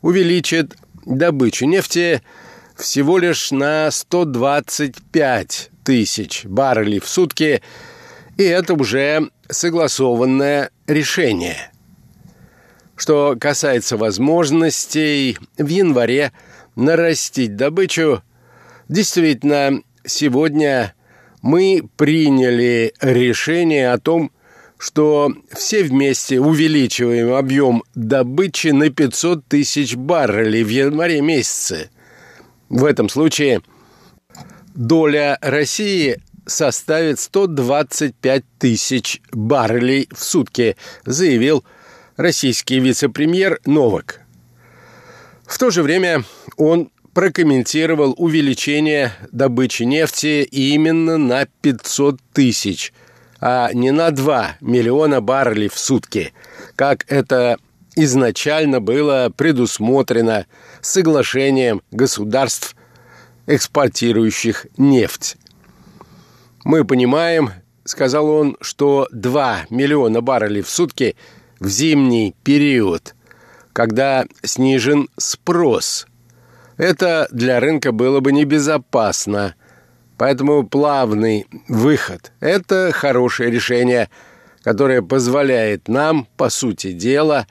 [0.00, 2.22] увеличит добычу нефти
[2.76, 7.62] всего лишь на 125 тысяч баррелей в сутки–
[8.36, 11.70] и это уже согласованное решение.
[12.96, 16.32] Что касается возможностей в январе
[16.76, 18.22] нарастить добычу,
[18.88, 20.94] действительно, сегодня
[21.42, 24.30] мы приняли решение о том,
[24.78, 31.90] что все вместе увеличиваем объем добычи на 500 тысяч баррелей в январе месяце.
[32.68, 33.60] В этом случае
[34.74, 41.64] доля России составит 125 тысяч баррелей в сутки, заявил
[42.16, 44.20] российский вице-премьер Новак.
[45.46, 46.24] В то же время
[46.56, 52.92] он прокомментировал увеличение добычи нефти именно на 500 тысяч,
[53.40, 56.32] а не на 2 миллиона баррелей в сутки,
[56.74, 57.58] как это
[57.96, 60.46] изначально было предусмотрено
[60.80, 62.74] соглашением государств,
[63.46, 65.36] экспортирующих нефть.
[66.64, 67.50] Мы понимаем,
[67.84, 71.16] сказал он, что 2 миллиона баррелей в сутки
[71.58, 73.14] в зимний период,
[73.72, 76.06] когда снижен спрос.
[76.76, 79.54] Это для рынка было бы небезопасно.
[80.18, 84.08] Поэтому плавный выход– это хорошее решение,
[84.62, 87.48] которое позволяет нам, по сути дела,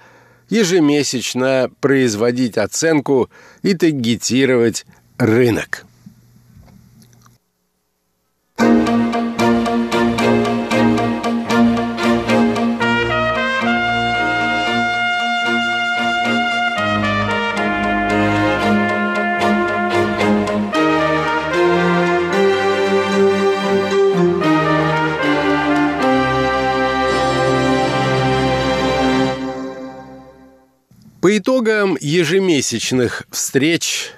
[0.49, 3.29] ежемесячно производить оценку
[3.61, 4.85] и таргетировать
[5.17, 5.85] рынок.
[31.21, 34.11] По итогам ежемесячных встреч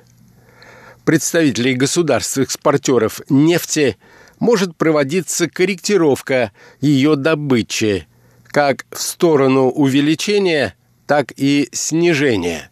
[1.06, 3.98] представителей государств-экспортеров нефти
[4.44, 6.52] может проводиться корректировка
[6.82, 8.08] ее добычи
[8.44, 10.76] как в сторону увеличения,
[11.08, 12.70] так и снижения.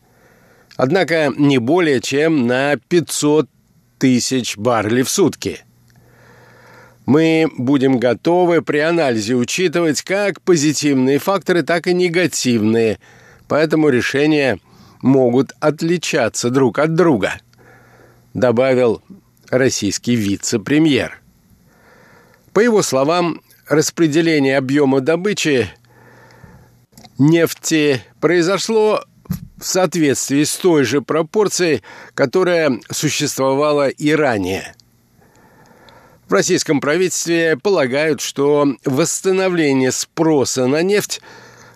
[0.75, 3.49] Однако не более чем на 500
[3.97, 5.62] тысяч баррелей в сутки.
[7.07, 12.99] Мы будем готовы при анализе учитывать как позитивные факторы, так и негативные–
[13.51, 14.60] поэтому решения
[15.01, 17.34] могут отличаться друг от друга,
[18.34, 19.01] добавил
[19.49, 21.21] российский вице-премьер.
[22.54, 25.69] По его словам, распределение объема добычи
[27.17, 29.04] нефти произошло
[29.58, 31.83] в соответствии с той же пропорцией,
[32.13, 34.75] которая существовала и ранее.
[36.27, 41.21] В российском правительстве полагают, что восстановление спроса на нефть–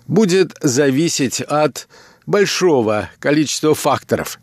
[0.07, 1.87] будет зависеть от
[2.25, 4.39] большого количества факторов.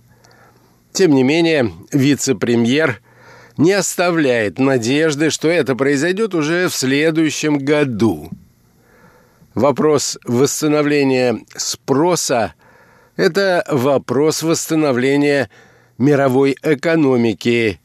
[0.93, 3.01] Тем не менее, вице-премьер
[3.57, 8.31] не оставляет надежды, что это произойдет уже в следующем году.
[9.55, 12.55] Вопрос восстановления спроса–
[13.17, 15.51] это вопрос восстановления
[15.99, 17.79] мировой экономики,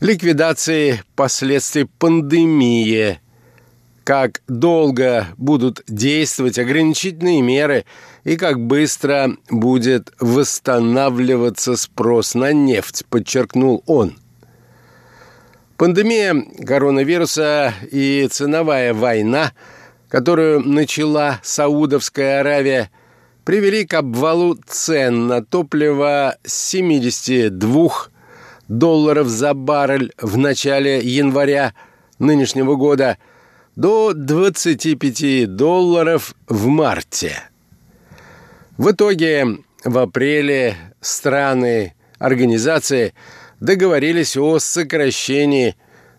[0.00, 3.20] ликвидации последствий пандемии,
[4.04, 7.84] как долго будут действовать ограничительные меры
[8.22, 14.16] и как быстро будет восстанавливаться спрос на нефть, подчеркнул он.
[15.78, 16.34] Пандемия
[16.66, 19.52] коронавируса и ценовая война,
[20.08, 22.90] которую начала Саудовская Аравия,
[23.44, 27.90] привели к обвалу цен на топливо с 72
[28.66, 31.74] долларов за баррель в начале января
[32.18, 33.16] нынешнего года
[33.76, 37.36] до 25 долларов в марте.
[38.78, 39.46] В итоге
[39.84, 43.14] в апреле страны организации–
[43.60, 45.76] договорились о сокращении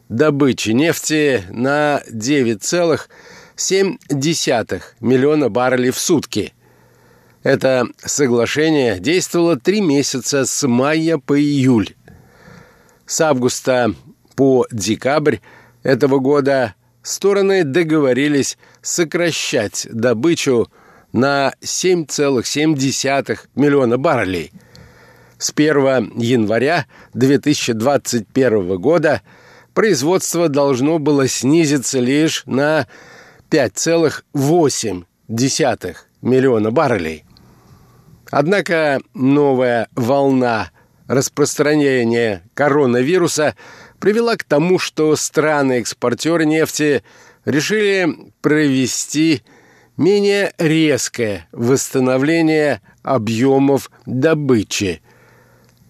[0.10, 6.54] добычи нефти на 9,7 миллиона баррелей в сутки.
[7.44, 11.96] Это соглашение действовало три месяца с мая по июль.
[13.06, 13.94] С августа
[14.36, 15.38] по декабрь
[15.84, 20.70] этого года стороны договорились сокращать добычу
[21.14, 24.52] на 7,7 миллиона баррелей–
[25.40, 29.22] с 1 января 2021 года
[29.74, 32.88] производство должно было снизиться лишь на
[33.50, 35.04] 5,8
[36.22, 37.24] миллиона баррелей.
[38.30, 40.72] Однако новая волна
[41.08, 43.56] распространения коронавируса
[44.00, 47.02] привела к тому, что страны-экспортеры нефти
[47.46, 49.42] решили провести
[49.96, 55.02] менее резкое восстановление объемов добычи–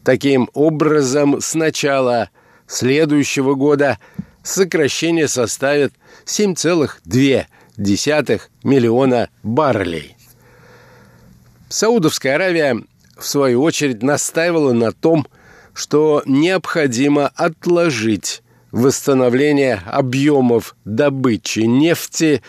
[0.10, 2.32] Таким образом, с начала
[2.66, 4.00] следующего года
[4.42, 5.94] сокращение составит
[6.26, 10.18] 7,2 миллиона баррелей.
[11.70, 12.82] Саудовская Аравия,
[13.20, 15.28] в свою очередь, настаивала на том,
[15.76, 18.42] что необходимо отложить
[18.72, 22.42] восстановление объемов добычи нефти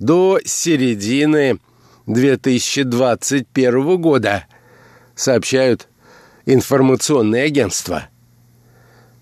[0.00, 1.60] до середины
[2.06, 4.46] 2021 года,
[5.14, 5.86] сообщают
[6.46, 8.08] информационные агентства.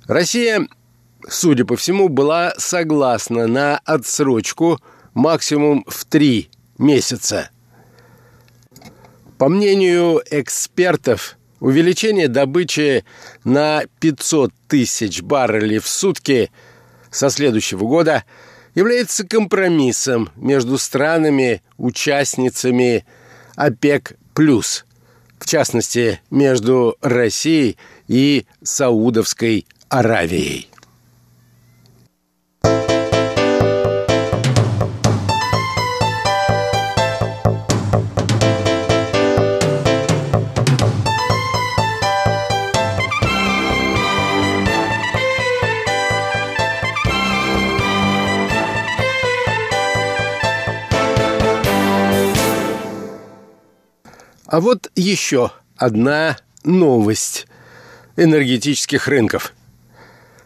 [0.06, 0.66] Россия,
[1.28, 4.80] судя по всему, была согласна на отсрочку
[5.14, 7.50] максимум в три месяца.
[9.38, 13.04] По мнению экспертов, увеличение добычи
[13.44, 16.50] на 500 тысяч баррелей в сутки
[17.10, 18.24] со следующего года
[18.74, 23.04] является компромиссом между странами-участницами
[23.54, 24.16] ОПЕК+,
[25.42, 27.76] в частности, между Россией
[28.06, 30.68] и Саудовской Аравией.
[54.52, 57.46] А вот еще одна новость
[58.18, 59.54] энергетических рынков.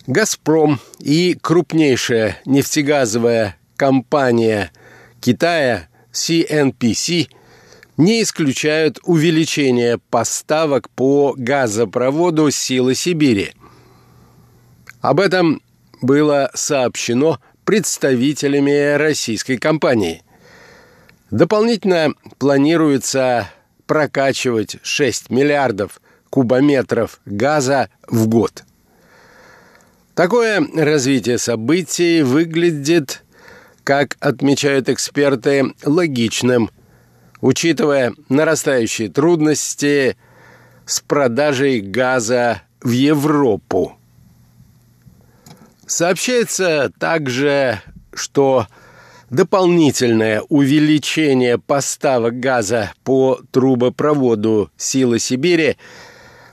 [0.07, 4.71] «Газпром» и крупнейшая нефтегазовая компания
[5.21, 7.31] Китая CNPC
[7.97, 13.55] не исключают увеличение поставок по газопроводу «Силы Сибири».
[15.01, 15.61] Об этом
[16.01, 20.23] было сообщено представителями российской компании.
[21.33, 23.51] Дополнительно планируется
[23.87, 28.64] прокачивать 6 миллиардов кубометров газа в год.
[30.14, 33.22] Такое развитие событий выглядит,
[33.84, 36.70] как отмечают эксперты, логичным,
[37.41, 40.16] учитывая нарастающие трудности
[40.87, 43.99] с продажей газа в Европу.
[45.87, 47.80] Сообщается также,
[48.14, 48.66] что
[49.31, 55.77] дополнительное увеличение поставок газа по трубопроводу «Сила Сибири»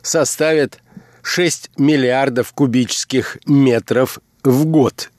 [0.02, 0.80] составит
[1.22, 5.12] 6 миллиардов кубических метров в год.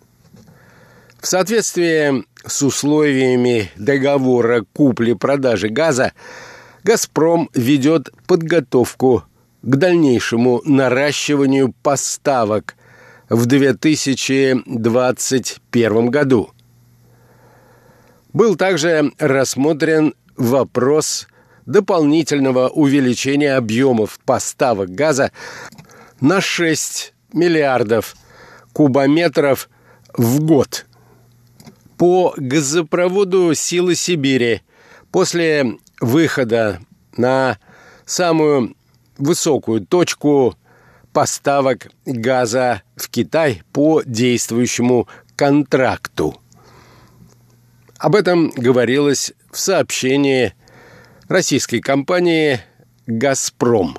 [1.21, 6.13] В соответствии с условиями договора купли-продажи газа
[6.83, 9.25] «Газпром» ведет подготовку
[9.63, 12.77] к дальнейшему наращиванию поставок
[13.31, 16.54] в 2021 году.
[18.35, 21.29] Был также рассмотрен вопрос
[21.67, 25.31] дополнительного увеличения объемов поставок газа
[26.21, 28.17] на 6 миллиардов
[28.73, 29.71] кубометров
[30.13, 30.85] в год.
[31.97, 34.63] По газопроводу «Силы Сибири»
[35.13, 36.81] после выхода
[37.17, 37.59] на
[38.05, 38.75] самую
[39.17, 40.57] высокую точку
[41.13, 45.07] поставок газа в Китай по действующему
[45.37, 46.41] контракту.
[48.05, 50.53] Об этом говорилось в сообщении
[51.27, 52.61] российской компании
[53.07, 53.97] «Газпром».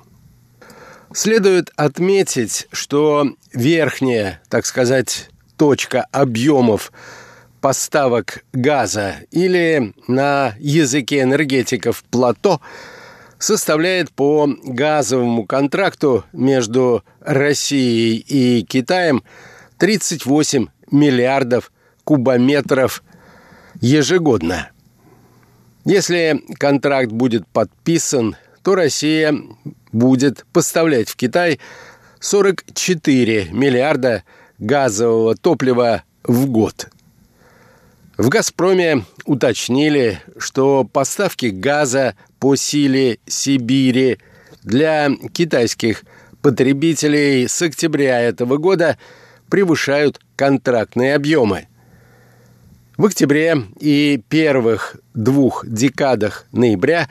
[1.12, 6.91] Следует отметить, что верхняя, так сказать, точка объемов
[7.62, 12.62] поставок газа или на языке энергетиков плато
[13.39, 19.24] составляет по газовому контракту между Россией и Китаем
[19.80, 21.72] 38 миллиардов
[22.03, 23.01] кубометров
[23.86, 24.72] ежегодно.
[25.86, 29.36] Если контракт будет подписан, то Россия
[29.92, 31.60] будет поставлять в Китай
[32.20, 34.24] 44 миллиарда
[34.58, 36.88] газового топлива в год.
[38.18, 44.18] В «Газпроме» уточнили, что поставки газа по силе Сибири
[44.64, 46.06] для китайских
[46.42, 48.98] потребителей с октября этого года
[49.50, 51.68] превышают контрактные объемы.
[52.98, 57.10] В октябре и первых двух декадах ноября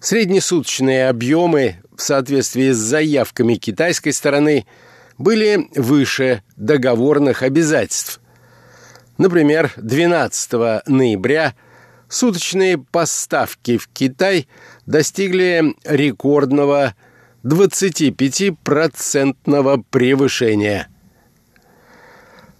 [0.00, 4.66] среднесуточные объемы в соответствии с заявками китайской стороны
[5.18, 8.20] были выше договорных обязательств.
[9.16, 11.54] Например, 12 ноября
[12.08, 14.48] суточные поставки в Китай
[14.86, 16.96] достигли рекордного
[17.44, 20.88] 25% превышения.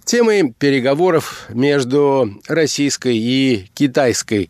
[0.05, 4.49] Темой переговоров между российской и китайской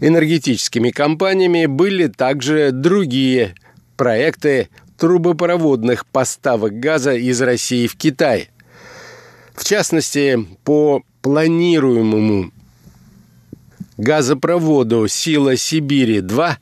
[0.00, 3.54] энергетическими компаниями были также другие
[3.96, 8.50] проекты трубопроводных поставок газа из России в Китай.
[9.54, 12.52] В частности, по планируемому
[13.96, 16.52] газопроводу «Сила Сибири-2»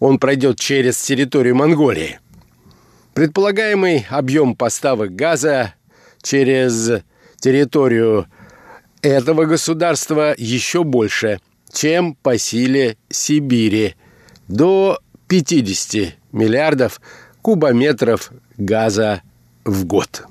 [0.00, 2.18] он пройдет через территорию Монголии.
[3.14, 5.74] Предполагаемый объем поставок газа
[6.22, 7.02] через
[7.38, 8.26] территорию
[9.02, 11.40] этого государства еще больше,
[11.72, 13.94] чем по силе Сибири–
[14.48, 17.00] до 50 миллиардов
[17.42, 19.22] кубометров газа
[19.64, 20.24] в год.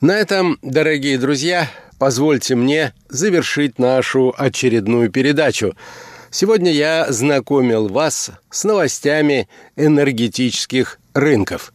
[0.00, 5.76] На этом, дорогие друзья, позвольте мне завершить нашу очередную передачу.
[6.30, 9.46] Сегодня я знакомил вас с новостями
[9.76, 11.74] энергетических рынков.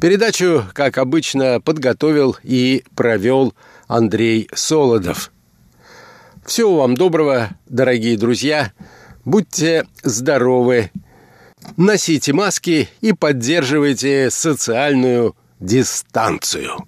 [0.00, 3.52] Передачу, как обычно, подготовил и провел
[3.88, 5.32] Андрей Солодов.
[6.46, 8.72] Всего вам доброго, дорогие друзья.
[9.24, 10.92] Будьте здоровы.
[11.76, 16.86] Носите маски и поддерживайте социальную дистанцию.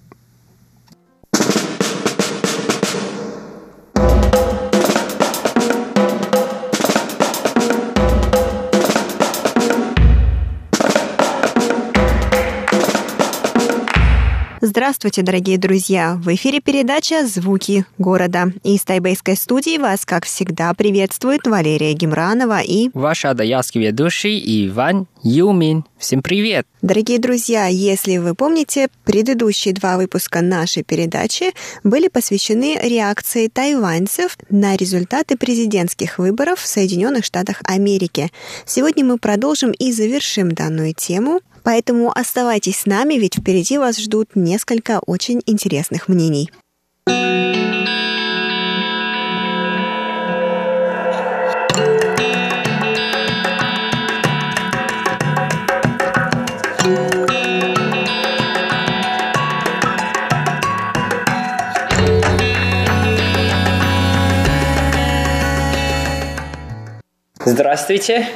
[14.75, 16.19] Здравствуйте, дорогие друзья!
[16.25, 18.55] В эфире передача «Звуки города».
[18.65, 22.89] Из тайбэйской студии вас, как всегда, приветствует Валерия Гемранова и...
[22.95, 25.85] Ваш адаялский ведущий Иван Юмин.
[25.99, 26.67] Всем привет!
[26.81, 31.53] Дорогие друзья, если вы помните, предыдущие два выпуска нашей передачи
[31.85, 38.33] были посвящены реакции тайваньцев на результаты президентских выборов в Соединенных Штатах Америки.
[38.65, 44.31] Сегодня мы продолжим и завершим данную тему Поэтому оставайтесь с нами, ведь впереди вас ждут
[44.35, 46.51] несколько очень интересных мнений.
[67.45, 68.29] Здравствуйте.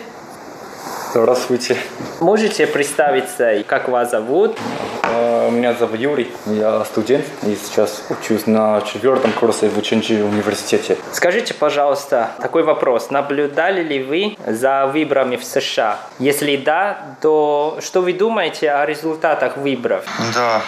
[1.19, 1.79] Здравствуйте.
[2.21, 4.59] Можете представиться, как вас зовут?
[5.03, 10.99] А, меня зовут Юрий, я студент и сейчас учусь на четвертом курсе в Ученчи университете.
[11.13, 13.09] Скажите, пожалуйста, такой вопрос.
[13.09, 15.99] Наблюдали ли вы за выборами в США?
[16.19, 20.05] Если да, то что вы думаете о результатах выборов?
[20.35, 20.61] Да,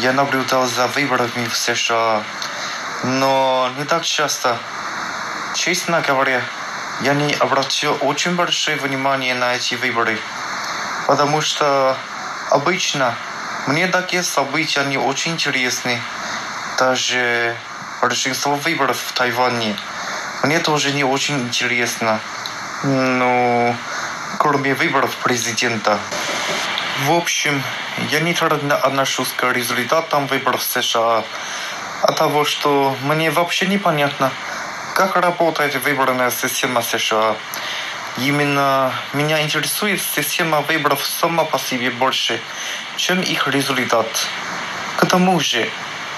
[0.00, 2.22] я наблюдал за выборами в США,
[3.04, 4.56] но не так часто.
[5.54, 6.40] Честно говоря,
[7.02, 10.18] я не обратил очень большое внимание на эти выборы,
[11.06, 11.96] потому что
[12.50, 13.14] обычно
[13.66, 16.00] мне такие события не очень интересны.
[16.78, 17.56] Даже
[18.00, 19.76] большинство выборов в Тайване
[20.44, 22.20] мне тоже не очень интересно.
[22.84, 23.76] Ну,
[24.38, 25.98] кроме выборов президента.
[27.06, 27.62] В общем,
[28.10, 31.24] я не так отношусь к результатам выборов США,
[32.02, 34.30] а того, что мне вообще непонятно,
[34.94, 37.34] как работает выборная система США.
[38.18, 42.40] Именно меня интересует система выборов сама по себе больше,
[42.96, 44.06] чем их результат.
[44.96, 45.68] К тому же,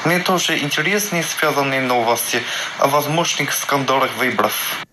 [0.05, 2.43] мне тоже интересны связанные новости
[2.79, 4.85] о возможных скандалах выборов.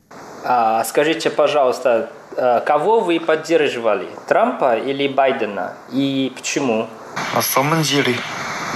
[0.44, 6.88] А, скажите, пожалуйста, э, кого вы поддерживали, Трампа или Байдена, и почему?
[7.34, 8.16] На самом деле,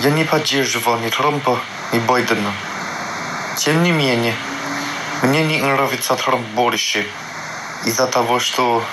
[0.02, 1.60] я не поддерживал ни Трампа,
[1.94, 2.52] ни Байдена.
[3.58, 4.34] Тем не менее,
[5.24, 7.06] мне не нравится Трамп больше
[7.86, 8.84] из-за того, что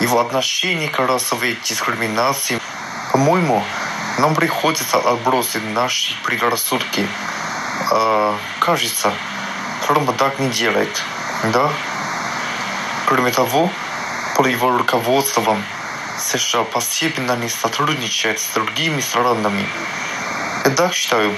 [0.00, 2.60] его отношение к расовой дискриминации,
[3.12, 3.62] по-моему,
[4.18, 7.06] нам приходится отбросить наши предрассудки.
[7.90, 9.12] Э, кажется,
[9.86, 11.02] Трамп так не делает,
[11.52, 11.70] да?
[13.06, 13.70] Кроме того,
[14.36, 15.62] под его руководством
[16.18, 19.66] США постепенно не сотрудничает с другими странами.
[20.64, 21.34] Я так считаю,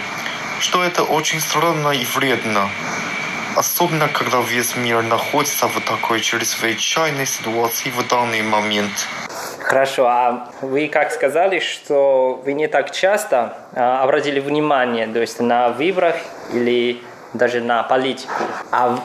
[0.61, 2.71] что это очень странно и вредно.
[3.57, 8.93] Особенно, когда весь мир находится в такой чрезвычайной ситуации в данный момент.
[9.61, 15.41] Хорошо, а вы как сказали, что вы не так часто а, обратили внимание, то есть
[15.41, 16.17] на выборах
[16.53, 17.01] или
[17.33, 18.35] даже на политику.
[18.73, 18.99] А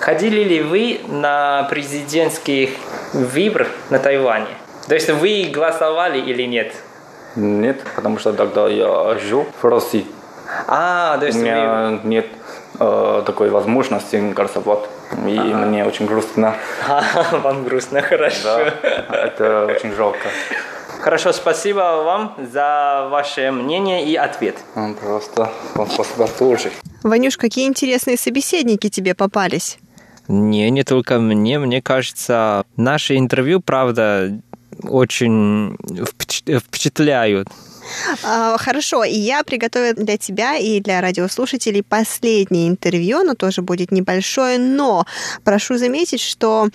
[0.00, 2.70] ходили ли вы на президентских
[3.12, 4.56] выборах на Тайване?
[4.88, 6.72] То есть вы голосовали или нет?
[7.36, 10.06] Нет, потому что тогда я жил в России.
[10.66, 12.08] А, то есть У меня вы...
[12.08, 12.26] нет
[12.80, 14.84] э, такой возможности голосовать.
[15.26, 15.66] И Ага.
[15.66, 16.54] мне очень грустно.
[16.88, 17.02] А,
[17.42, 18.42] вам грустно, хорошо.
[18.44, 18.72] Да,
[19.10, 20.28] это очень жалко.
[21.00, 24.56] Хорошо, спасибо вам за ваше мнение и ответ.
[24.74, 26.70] М, Просто вам спасибо тоже.
[27.04, 29.78] Ванюш, какие интересные собеседники тебе попались?
[30.26, 31.58] Не, не только мне.
[31.58, 34.38] Мне кажется, наше интервью, правда,
[34.82, 37.48] очень впечат- впечатляют.
[38.22, 43.92] А, Хорошо, и я приготовила для тебя и для радиослушателей последнее интервью, оно тоже будет
[43.92, 45.06] небольшое, но
[45.44, 46.68] прошу заметить, что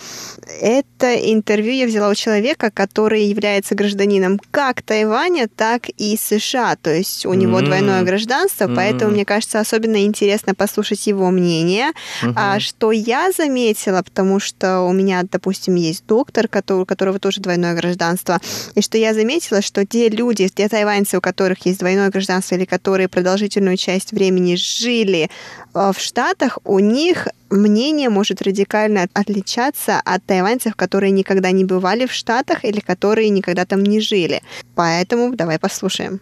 [0.62, 6.90] это интервью я взяла у человека, который является гражданином как Тайваня, так и США, то
[6.94, 7.66] есть у него М.
[7.66, 9.14] двойное гражданство, поэтому М.
[9.14, 11.92] мне кажется особенно интересно послушать его мнение.
[12.36, 17.42] А что я заметила, потому что у меня, допустим, есть доктор, который, у которого тоже
[17.42, 18.40] двойное гражданство,
[18.76, 22.66] и что я заметила, что те люди, те тайваньцы, у которых есть двойное гражданство или
[22.66, 25.30] которые продолжительную часть времени жили
[25.74, 32.06] э, в Штатах, у них мнение может радикально отличаться от тайваньцев, которые никогда не бывали
[32.06, 34.42] в Штатах или которые никогда там не жили.
[34.76, 36.20] Поэтому давай послушаем.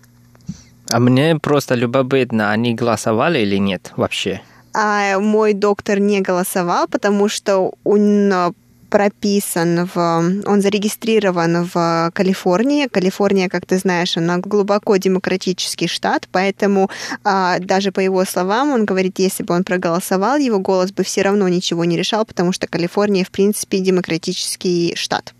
[0.91, 4.41] А мне просто любопытно, они голосовали или нет вообще?
[4.73, 8.51] А мой доктор не голосовал, потому что он э,
[8.91, 9.97] прописан в...
[10.45, 12.87] Он зарегистрирован в Калифорнии.
[12.87, 16.89] Калифорния, как ты знаешь, она глубоко демократический штат, поэтому
[17.23, 21.21] а, даже по его словам, он говорит, если бы он проголосовал, его голос бы все
[21.21, 25.33] равно ничего не решал, потому что Калифорния, в принципе, демократический штат.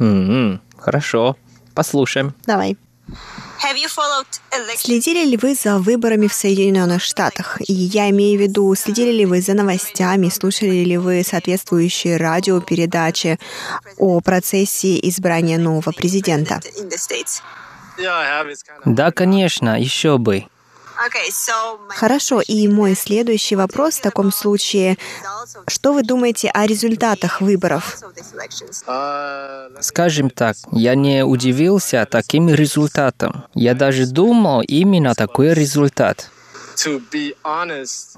[0.00, 1.36] М, Хорошо,
[1.74, 2.34] послушаем.
[2.46, 2.76] Давай.
[4.76, 7.58] Следили ли вы за выборами в Соединенных Штатах?
[7.60, 13.38] И я имею в виду, следили ли вы за новостями, слушали ли вы соответствующие радиопередачи
[13.98, 16.60] о процессе избрания нового президента?
[18.84, 20.44] Да, конечно, еще бы.
[21.88, 24.96] Хорошо, и мой следующий вопрос в таком случае,
[25.66, 27.98] что вы думаете о результатах выборов?
[29.80, 33.44] Скажем так, я не удивился таким результатом.
[33.54, 36.30] Я даже думал именно такой результат.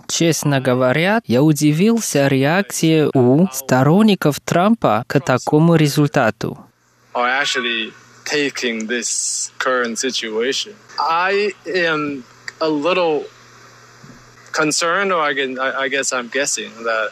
[0.09, 6.59] Честно говоря, я удивился реакции у сторонников Трампа к такому результату.
[8.27, 10.75] taking this current situation.
[10.99, 12.25] I am
[12.61, 13.25] a little
[14.53, 17.11] concerned, or I, can, I, guess I'm guessing that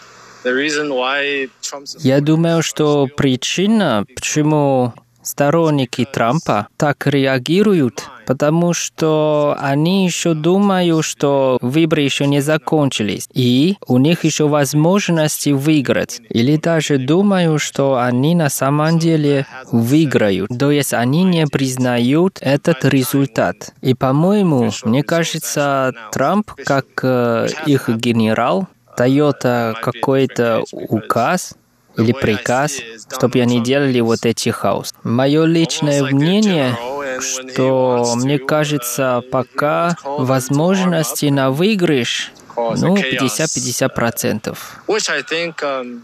[2.01, 4.93] Я думаю, что причина, почему
[5.25, 13.77] сторонники Трампа так реагируют, потому что они еще думают, что выборы еще не закончились, и
[13.87, 16.21] у них еще возможности выиграть.
[16.29, 20.51] Или даже думают, что они на самом деле выиграют.
[20.59, 23.73] То есть они не признают этот результат.
[23.81, 31.55] И, по-моему, мне кажется, Трамп, как э, их генерал, дает э, какой-то указ,
[31.97, 32.81] или приказ,
[33.13, 34.95] чтобы они делали вот эти хаос.
[35.03, 36.77] Мое личное мнение,
[37.21, 44.57] что мне кажется, пока возможности на выигрыш Ну, 50-50%.
[44.87, 46.03] Which I think um,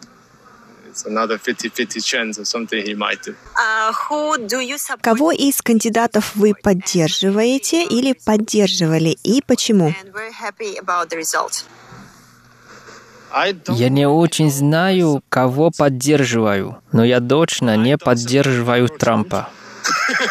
[0.90, 3.34] it's another 50-50 chance of something he might do.
[5.00, 9.94] Кого из кандидатов вы поддерживаете или поддерживали и почему?
[13.68, 19.48] Я не очень знаю, кого поддерживаю, но я точно не поддерживаю Трампа.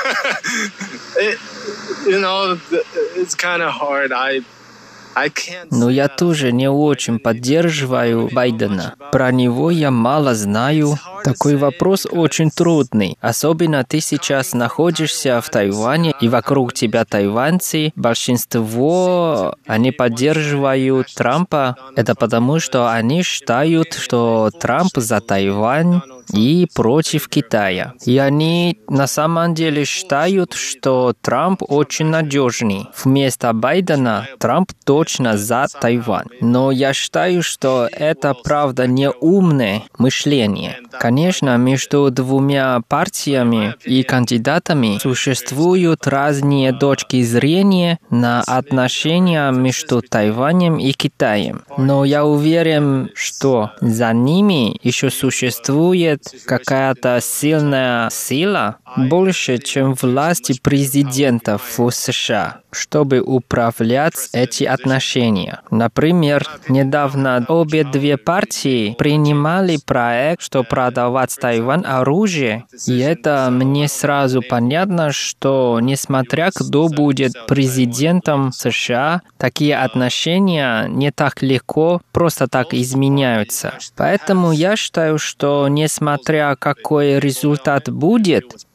[5.71, 8.95] но я тоже не очень поддерживаю Байдена.
[9.11, 10.97] Про него я мало знаю.
[11.23, 13.17] Такой вопрос очень трудный.
[13.19, 17.91] Особенно ты сейчас находишься в Тайване, и вокруг тебя тайваньцы.
[17.95, 21.75] Большинство, они поддерживают Трампа.
[21.95, 26.01] Это потому, что они считают, что Трамп за Тайвань
[26.33, 27.93] и против Китая.
[28.05, 32.87] И они на самом деле считают, что Трамп очень надежный.
[33.03, 36.27] Вместо Байдена Трамп точно за Тайвань.
[36.41, 40.77] Но я считаю, что это правда не умное мышление.
[40.99, 50.91] Конечно, между двумя партиями и кандидатами существуют разные точки зрения на отношения между Тайванем и
[50.91, 51.63] Китаем.
[51.77, 61.77] Но я уверен, что за ними еще существует какая-то сильная сила, больше, чем власти президентов
[61.77, 65.61] в США, чтобы управлять эти отношения.
[65.71, 74.41] Например, недавно обе две партии принимали проект, что продавать Тайвань оружие, и это мне сразу
[74.41, 83.73] понятно, что несмотря кто будет президентом США, такие отношения не так легко просто так изменяются.
[83.95, 88.65] Поэтому я считаю, что несмотря какой результат будет,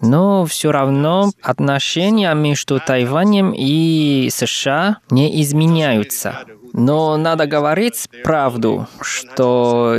[0.00, 6.44] но все равно отношения между Тайванем и США не изменяются.
[6.72, 9.98] Но надо говорить правду, что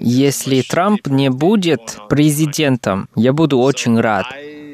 [0.00, 4.26] если Трамп не будет президентом, я буду очень рад.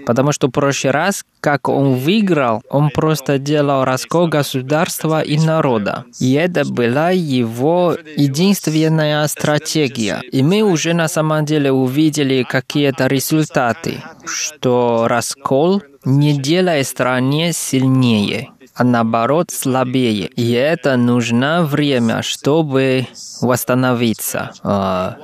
[0.07, 6.07] Потому что в прошлый раз, как он выиграл, он просто делал раскол государства и народа.
[6.19, 10.23] И это была его единственная стратегия.
[10.33, 18.51] И мы уже на самом деле увидели какие-то результаты, что раскол не делает стране сильнее
[18.79, 20.29] а наоборот слабее.
[20.37, 23.09] И это нужно время, чтобы
[23.41, 24.53] восстановиться,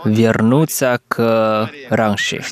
[0.04, 2.42] вернуться к раньше.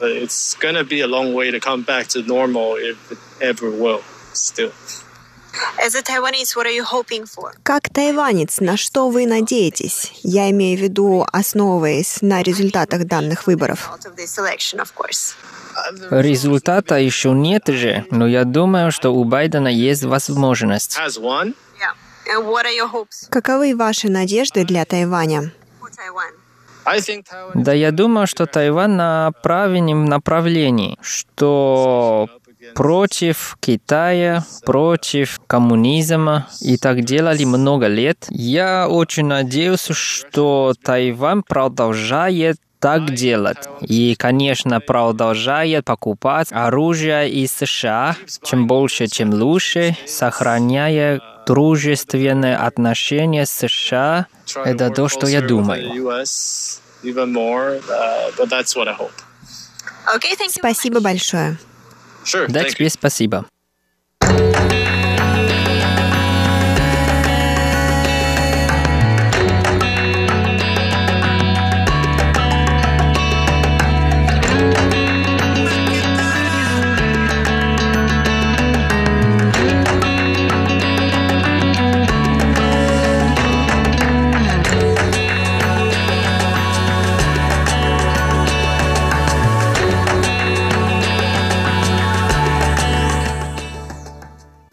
[0.00, 4.02] It's gonna be a long way to come back to normal if it ever will
[4.34, 4.72] still.
[5.78, 7.52] As a Taiwanese, what are you hoping for?
[7.62, 10.10] Как тайванец, на что вы надеетесь?
[10.22, 13.90] Я имею в виду, основываясь на результатах данных выборов.
[16.10, 20.98] Результата еще нет же, но я думаю, что у Байдена есть возможность.
[23.30, 25.52] Каковы ваши надежды для Тайваня?
[27.54, 32.28] Да, я думаю, что Тайвань на правильном направлении, что
[32.74, 38.26] против Китая, против коммунизма, и так делали много лет.
[38.30, 43.68] Я очень надеюсь, что Тайвань продолжает так делать.
[43.80, 53.52] И, конечно, продолжает покупать оружие из США, чем больше, чем лучше, сохраняя дружественные отношения с
[53.52, 54.26] США.
[54.64, 55.92] Это то, что я думаю.
[60.48, 61.58] Спасибо большое.
[62.48, 63.46] Да, тебе спасибо.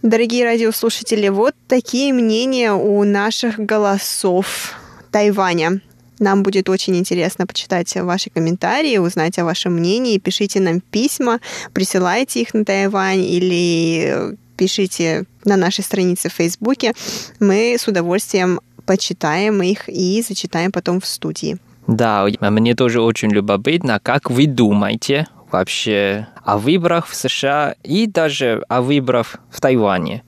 [0.10, 4.74] Дорогие радиослушатели, вот такие мнения у наших голосов
[5.12, 5.82] Тайваня.
[6.18, 10.18] Нам будет очень интересно почитать ваши комментарии, узнать о вашем мнении.
[10.18, 11.40] Пишите нам письма,
[11.74, 16.94] присылайте их на Тайвань или пишите на нашей странице в Фейсбуке.
[17.40, 21.60] Мы с удовольствием почитаем их и зачитаем потом в студии.
[21.86, 28.64] Да, мне тоже очень любопытно, как вы думаете вообще о выборах в США и даже
[28.70, 30.24] о выборах в Тайване.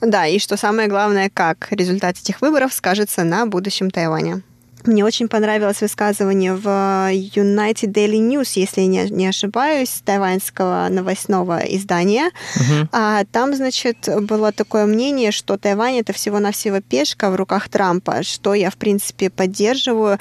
[0.00, 4.42] Да, и что самое главное, как результат этих выборов скажется на будущем Тайваня.
[4.84, 12.30] Мне очень понравилось высказывание в United Daily News, если я не ошибаюсь, тайваньского новостного издания.
[12.56, 12.88] Uh-huh.
[12.92, 18.54] А, там, значит, было такое мнение, что Тайвань это всего-навсего пешка в руках Трампа, что
[18.54, 20.18] я, в принципе, поддерживаю.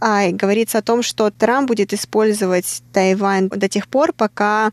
[0.00, 4.72] А, говорится о том, что Трамп будет использовать Тайвань до тех пор, пока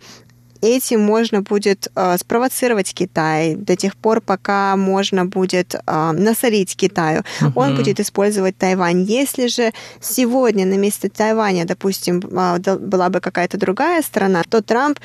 [0.62, 7.24] этим можно будет э, спровоцировать Китай до тех пор, пока можно будет э, насолить Китаю.
[7.40, 7.52] Uh-huh.
[7.56, 9.04] Он будет использовать Тайвань.
[9.04, 15.00] Если же сегодня на месте Тайваня, допустим, э, была бы какая-то другая страна, то Трамп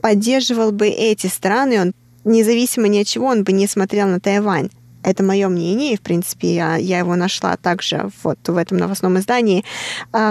[0.00, 1.92] поддерживал бы эти страны, он
[2.24, 4.70] независимо ни от чего, он бы не смотрел на Тайвань.
[5.02, 9.18] Это мое мнение, и, в принципе, я, я его нашла также вот в этом новостном
[9.20, 9.64] издании,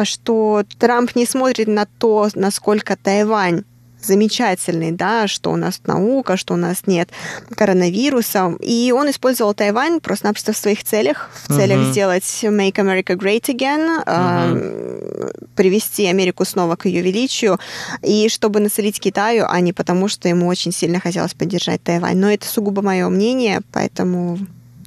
[0.03, 3.63] что Трамп не смотрит на то, насколько Тайвань
[4.05, 7.09] замечательный, да, что у нас наука, что у нас нет
[7.55, 8.55] коронавируса.
[8.59, 11.91] И он использовал Тайвань просто-напросто в своих целях, в целях uh-huh.
[11.91, 14.57] сделать Make America Great Again, uh-huh.
[14.57, 17.59] э, привести Америку снова к ее величию,
[18.01, 22.17] и чтобы насолить Китаю, а не потому, что ему очень сильно хотелось поддержать Тайвань.
[22.17, 24.39] Но это сугубо мое мнение, поэтому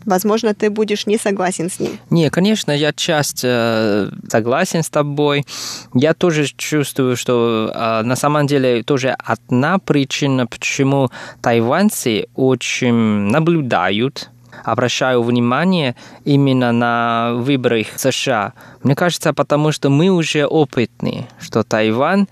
[0.04, 1.98] Возможно, ты будешь не согласен с ним.
[2.10, 5.44] Не, конечно, я часть э, согласен с тобой.
[5.94, 11.10] Я тоже чувствую, что э, на самом деле тоже одна причина, почему
[11.42, 14.30] тайваньцы очень наблюдают
[14.64, 15.94] обращаю внимание
[16.24, 18.54] именно на выборы США.
[18.82, 22.26] Мне кажется, потому что мы уже опытны, что Тайвань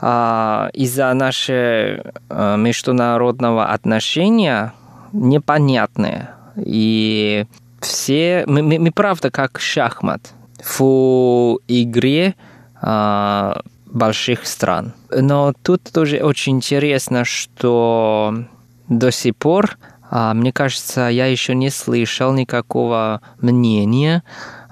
[0.00, 4.74] а, из-за нашего а, международного отношения
[5.12, 6.35] непонятное.
[6.56, 7.46] И
[7.80, 8.44] все...
[8.46, 10.32] Мы, мы, мы правда как шахмат
[10.62, 12.34] в игре
[12.80, 14.92] а, больших стран.
[15.10, 18.44] Но тут тоже очень интересно, что
[18.88, 19.78] до сих пор,
[20.10, 24.22] а, мне кажется, я еще не слышал никакого мнения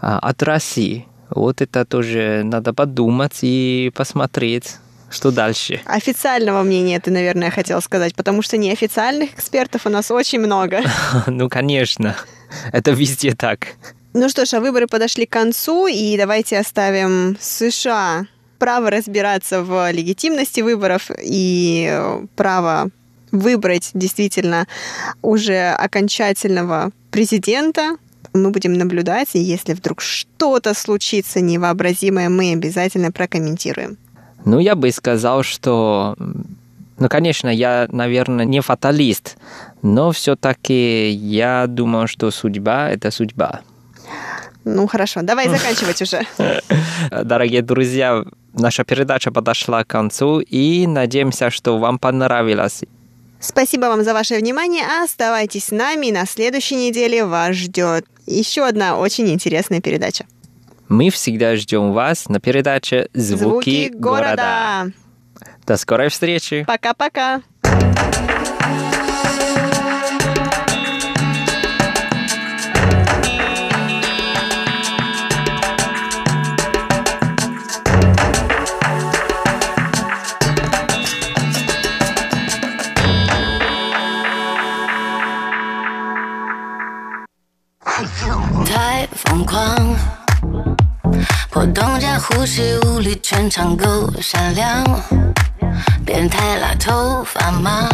[0.00, 1.06] а, от России.
[1.30, 4.76] Вот это тоже надо подумать и посмотреть.
[5.14, 5.80] Что дальше?
[5.84, 10.80] Официального мнения ты, наверное, хотел сказать, потому что неофициальных экспертов у нас очень много.
[11.26, 12.16] Ну, конечно.
[12.72, 13.68] Это везде так.
[14.12, 18.26] Ну что ж, а выборы подошли к концу, и давайте оставим США
[18.58, 21.96] право разбираться в легитимности выборов и
[22.34, 22.90] право
[23.30, 24.66] выбрать действительно
[25.22, 27.96] уже окончательного президента.
[28.32, 33.96] Мы будем наблюдать, и если вдруг что-то случится невообразимое, мы обязательно прокомментируем.
[34.44, 36.16] Ну, я бы сказал, что...
[36.98, 39.36] Ну, конечно, я, наверное, не фаталист,
[39.82, 43.60] но все-таки я думаю, что судьба– это судьба.
[44.64, 46.22] Ну, хорошо, давай заканчивать уже.
[47.24, 52.84] Дорогие друзья, наша передача подошла к концу, и надеемся, что вам понравилось.
[53.40, 54.84] Спасибо вам за ваше внимание.
[55.04, 56.10] Оставайтесь с нами.
[56.10, 60.24] На следующей неделе вас ждет еще одна очень интересная передача.
[60.88, 64.82] Мы всегда ждем вас на передаче «Звуки, Звуки города».
[64.82, 64.92] города.
[65.66, 66.64] До скорой встречи.
[66.66, 67.42] Пока-пока.
[91.54, 94.82] 破洞加呼吸无力，全场够闪亮。
[96.04, 97.88] 变态辣头发吗？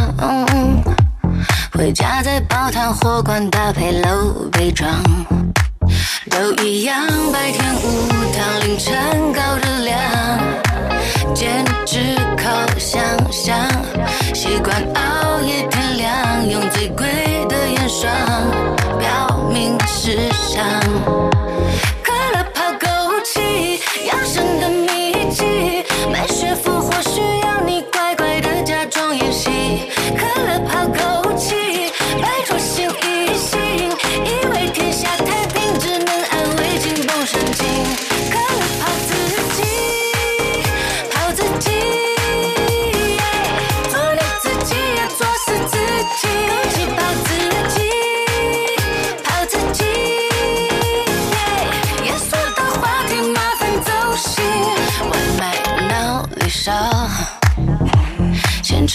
[1.70, 4.90] 回家再煲汤火罐搭配露背装，
[6.30, 7.06] 都一样。
[7.30, 10.00] 白天无糖，凌晨高热量，
[11.34, 12.98] 简直靠想
[13.30, 13.54] 象。
[14.34, 18.10] 习惯熬夜天亮，用最贵的眼霜，
[18.98, 20.16] 表明时
[20.48, 21.29] 尚。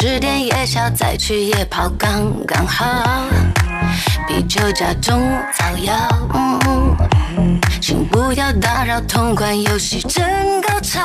[0.05, 2.85] 吃点夜宵，再去夜跑刚刚好。
[4.27, 5.19] 啤酒加中
[5.51, 5.95] 草药，
[6.31, 6.59] 嗯
[7.35, 11.01] 嗯请不要打扰，同款游戏真高潮。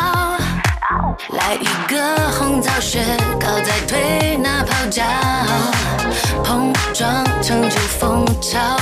[1.30, 3.02] 来一个红枣雪
[3.40, 5.02] 糕，再推那泡脚，
[6.44, 8.76] 碰撞成就风潮，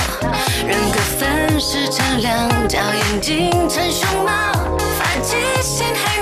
[0.66, 1.38] 人格分。
[1.60, 4.32] 顺势着两角，眼睛成熊猫，
[4.96, 6.20] 发际线还